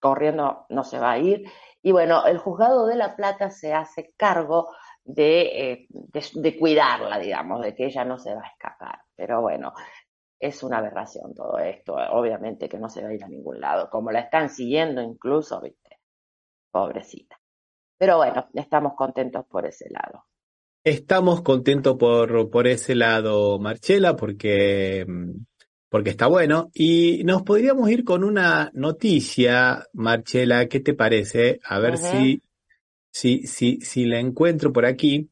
[0.00, 1.50] corriendo no se va a ir.
[1.82, 4.70] Y bueno, el juzgado de La Plata se hace cargo
[5.04, 9.00] de, eh, de, de, cuidarla, digamos, de que ella no se va a escapar.
[9.14, 9.72] Pero bueno,
[10.38, 13.88] es una aberración todo esto, obviamente que no se va a ir a ningún lado,
[13.90, 15.98] como la están siguiendo incluso, viste,
[16.70, 17.40] pobrecita.
[17.98, 20.26] Pero bueno, estamos contentos por ese lado.
[20.84, 25.06] Estamos contentos por, por ese lado, Marchela, porque,
[25.88, 26.70] porque está bueno.
[26.74, 31.58] Y nos podríamos ir con una noticia, Marchela, ¿qué te parece?
[31.64, 32.10] A ver uh -huh.
[32.10, 32.42] si,
[33.10, 35.28] si, si, si la encuentro por aquí.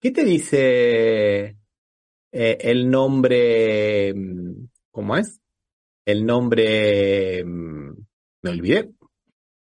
[0.00, 1.59] ¿Qué te dice
[2.32, 5.40] eh, el nombre, mm, ¿cómo es?
[6.04, 7.92] El nombre, mm,
[8.42, 8.90] me olvidé.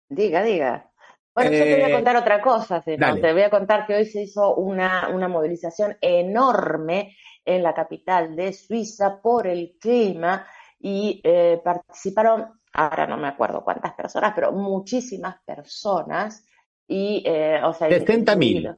[0.08, 0.90] Diga, diga.
[1.34, 3.94] Bueno, eh, yo te voy a eh, contar otra cosa, te voy a contar que
[3.94, 10.46] hoy se hizo una, una movilización enorme en la capital de Suiza por el clima
[10.78, 16.46] y eh, participaron, ahora no me acuerdo cuántas personas, pero muchísimas personas
[16.86, 18.70] y, eh, o sea, 60 mil.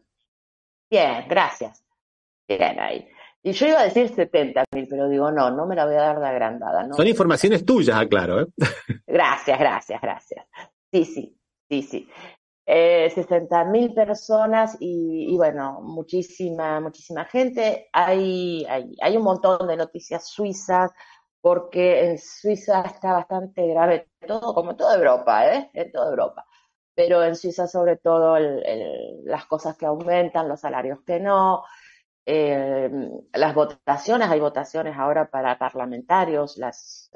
[0.88, 1.84] Bien, gracias.
[2.48, 3.08] Bien ahí.
[3.46, 6.02] Y yo iba a decir 70 mil, pero digo, no, no me la voy a
[6.02, 6.82] dar de agrandada.
[6.82, 6.96] ¿no?
[6.96, 8.40] Son informaciones tuyas, aclaro.
[8.40, 8.46] ¿eh?
[9.06, 10.44] Gracias, gracias, gracias.
[10.90, 11.38] Sí, sí,
[11.68, 12.08] sí, sí.
[12.66, 17.88] Eh, 60 mil personas y, y, bueno, muchísima, muchísima gente.
[17.92, 20.90] Hay, hay, hay un montón de noticias suizas,
[21.40, 25.70] porque en Suiza está bastante grave todo, como toda Europa, ¿eh?
[25.72, 26.44] En toda Europa.
[26.96, 28.36] Pero en Suiza sobre todo
[29.22, 31.62] las cosas que aumentan, los salarios que no,
[32.28, 32.90] eh,
[33.34, 37.08] las votaciones, hay votaciones ahora para parlamentarios las,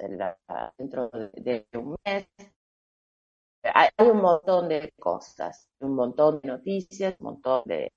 [0.78, 2.28] dentro de, un mes.
[3.64, 7.92] Hay, un montón de cosas, un montón de noticias, un montón de...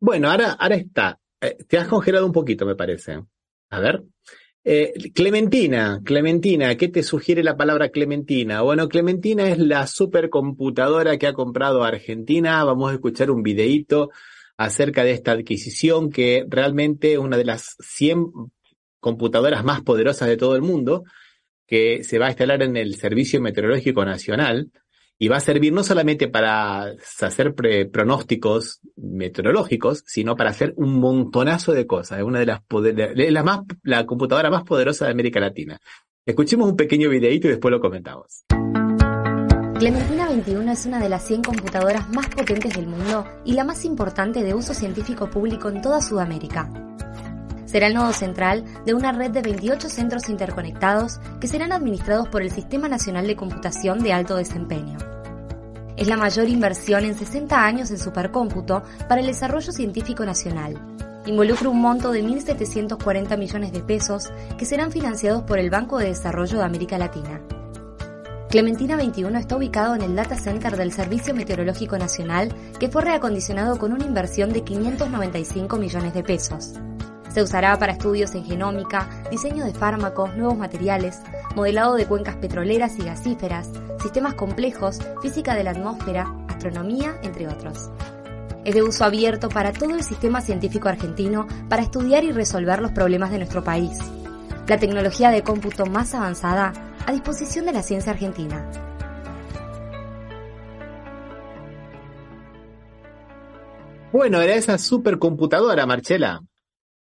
[0.00, 1.20] Bueno, ahora, ahora está.
[1.40, 3.22] Eh, te has congelado un poquito, me parece.
[3.70, 4.02] A ver.
[4.64, 8.62] Eh, Clementina, Clementina, ¿qué te sugiere la palabra Clementina?
[8.62, 12.64] Bueno, Clementina es la supercomputadora que ha comprado Argentina.
[12.64, 14.10] Vamos a escuchar un videíto
[14.58, 18.26] acerca de esta adquisición que realmente es una de las 100
[19.00, 21.04] computadoras más poderosas de todo el mundo,
[21.66, 24.70] que se va a instalar en el Servicio Meteorológico Nacional
[25.18, 31.72] y va a servir no solamente para hacer pronósticos meteorológicos, sino para hacer un montonazo
[31.72, 32.18] de cosas.
[32.18, 32.60] Es una de las
[33.32, 35.78] la, más, la computadora más poderosa de América Latina.
[36.26, 38.44] Escuchemos un pequeño videito y después lo comentamos.
[39.78, 43.84] Clementina 21 es una de las 100 computadoras más potentes del mundo y la más
[43.84, 46.68] importante de uso científico público en toda Sudamérica.
[47.64, 52.42] Será el nodo central de una red de 28 centros interconectados que serán administrados por
[52.42, 54.98] el Sistema Nacional de Computación de Alto Desempeño.
[55.96, 60.74] Es la mayor inversión en 60 años en supercómputo para el desarrollo científico nacional.
[61.24, 66.06] Involucra un monto de 1.740 millones de pesos que serán financiados por el Banco de
[66.06, 67.40] Desarrollo de América Latina.
[68.48, 73.78] Clementina 21 está ubicado en el Data Center del Servicio Meteorológico Nacional, que fue reacondicionado
[73.78, 76.72] con una inversión de 595 millones de pesos.
[77.30, 81.20] Se usará para estudios en genómica, diseño de fármacos, nuevos materiales,
[81.54, 83.68] modelado de cuencas petroleras y gasíferas,
[84.00, 87.90] sistemas complejos, física de la atmósfera, astronomía, entre otros.
[88.64, 92.92] Es de uso abierto para todo el sistema científico argentino para estudiar y resolver los
[92.92, 93.98] problemas de nuestro país.
[94.66, 98.70] La tecnología de cómputo más avanzada a disposición de la ciencia argentina.
[104.12, 106.42] Bueno, era esa supercomputadora, Marcela.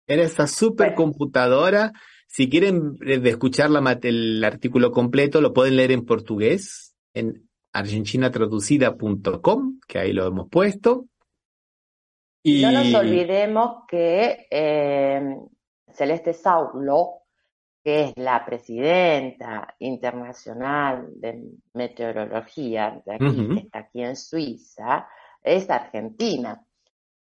[0.05, 1.91] Era esa supercomputadora.
[2.27, 3.71] Si quieren eh, escuchar
[4.03, 11.07] el artículo completo, lo pueden leer en portugués en argentinatraducida.com, que ahí lo hemos puesto.
[12.43, 12.61] Y...
[12.61, 15.35] No nos olvidemos que eh,
[15.91, 17.24] Celeste Saulo
[17.85, 21.39] que es la presidenta internacional de
[21.75, 25.07] meteorología, de aquí, que está aquí en Suiza,
[25.43, 26.65] es argentina.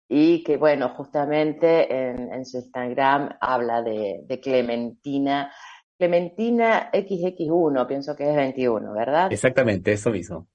[0.09, 5.53] Y que, bueno, justamente en, su Instagram habla de, Clementina.
[5.99, 9.33] Clementina XX1, pienso que es 21, ¿verdad?
[9.33, 10.47] Exactamente, eso mismo.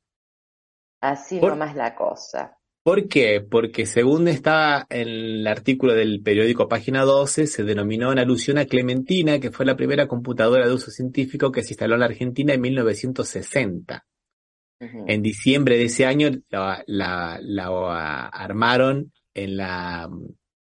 [1.02, 2.58] Así nomás la cosa.
[2.88, 3.42] ¿Por qué?
[3.42, 8.66] Porque según está en el artículo del periódico Página 12, se denominó en alusión a
[8.66, 12.54] Clementina, que fue la primera computadora de uso científico que se instaló en la Argentina
[12.54, 14.06] en 1960.
[14.80, 17.42] En diciembre de ese año la,
[18.32, 20.10] armaron en la,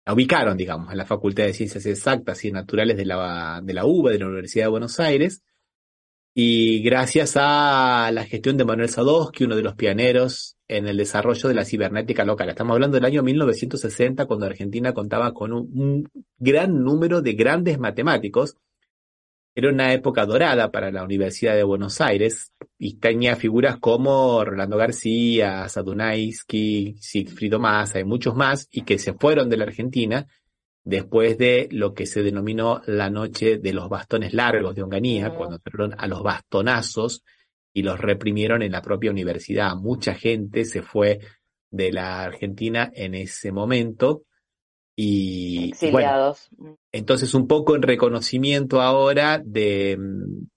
[0.05, 3.85] la ubicaron, digamos, en la Facultad de Ciencias Exactas y Naturales de la, de la
[3.85, 5.43] UBA, de la Universidad de Buenos Aires,
[6.33, 11.49] y gracias a la gestión de Manuel Sadowski, uno de los pioneros en el desarrollo
[11.49, 12.49] de la cibernética local.
[12.49, 18.55] Estamos hablando del año 1960, cuando Argentina contaba con un, gran número de grandes matemáticos.
[19.53, 24.77] Era una época dorada para la Universidad de Buenos Aires y tenía figuras como Rolando
[24.77, 30.25] García, Sadunaisky, Sigfrido Massa y muchos más, y que se fueron de la Argentina
[30.83, 35.59] después de lo que se denominó la noche de los bastones largos de Onganía, cuando
[35.59, 37.23] fueron a los bastonazos
[37.73, 39.75] y los reprimieron en la propia universidad.
[39.75, 41.19] Mucha gente se fue
[41.69, 44.23] de la Argentina en ese momento
[44.95, 46.49] y Exiliados.
[46.91, 49.97] entonces un poco en reconocimiento ahora de,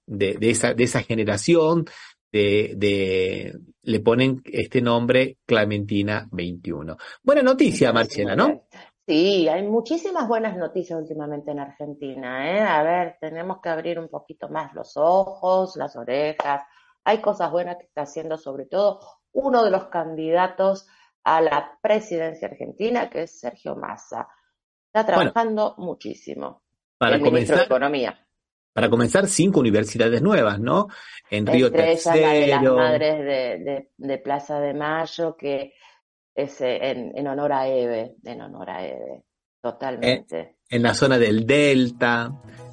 [0.07, 1.85] de, esa, de esa generación,
[2.33, 6.97] de, de, le ponen este nombre Clementina 21.
[7.23, 8.67] Buena noticia, Marcela, ¿no?
[9.07, 12.51] Sí, hay muchísimas buenas noticias últimamente en Argentina.
[12.51, 12.61] ¿eh?
[12.61, 16.63] A ver, tenemos que abrir un poquito más los ojos, las orejas.
[17.05, 19.01] Hay cosas buenas que está haciendo sobre todo
[19.33, 20.87] uno de los candidatos
[21.23, 24.27] a la presidencia argentina, que es Sergio Massa.
[24.87, 26.63] Está trabajando muchísimo.
[26.97, 28.27] Para el comenzar, ministro de Economía.
[28.73, 30.89] Para comenzar, cinco universidades nuevas, ¿no?
[31.31, 35.75] En Río Entre ellas la de las madres de, de, de Plaza de Mayo, que
[36.35, 39.23] es en, en, honor a Eve, en honor a Eve,
[39.63, 40.41] totalmente.
[40.41, 42.33] En, en, la zona del Delta,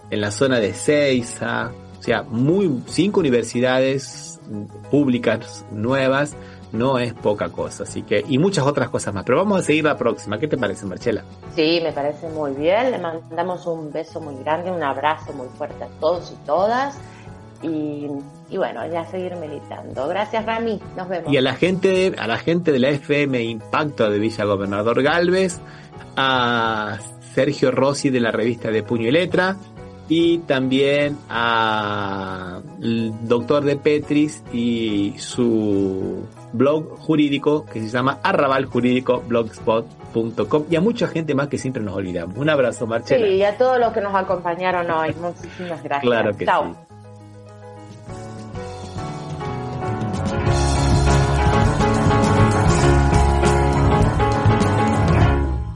[0.10, 4.42] en la zona de Ceiza, o sea, muy, cinco universidades
[4.90, 6.36] públicas nuevas
[6.72, 9.24] no es poca cosa, así que, y muchas otras cosas más.
[9.24, 10.40] Pero vamos a seguir la próxima.
[10.40, 11.24] ¿Qué te parece, Marcela?
[11.56, 12.92] Sí, me parece muy bien.
[12.92, 16.98] Le mandamos un beso muy grande, un abrazo muy fuerte a todos y todas.
[17.62, 18.08] Y,
[18.52, 20.10] y bueno, ya seguir militando.
[20.10, 20.80] Gracias, Rami.
[20.98, 21.32] Nos vemos.
[21.32, 25.62] Y a la gente, a la gente de la FM Impacto de Villa Gobernador Galvez,
[26.18, 27.00] a
[27.34, 29.56] Sergio Rossi de la revista de Puño y Letra,
[30.10, 32.62] y también al
[33.26, 40.82] doctor de Petris y su blog jurídico que se llama Arrabal Jurídico blogspot.com y a
[40.82, 42.38] mucha gente más que siempre nos olvidamos.
[42.38, 43.26] Un abrazo, Marcela.
[43.26, 45.16] Sí, y a todos los que nos acompañaron hoy.
[45.22, 46.02] Muchísimas gracias.
[46.02, 46.74] Claro que Chao.
[46.74, 46.91] sí.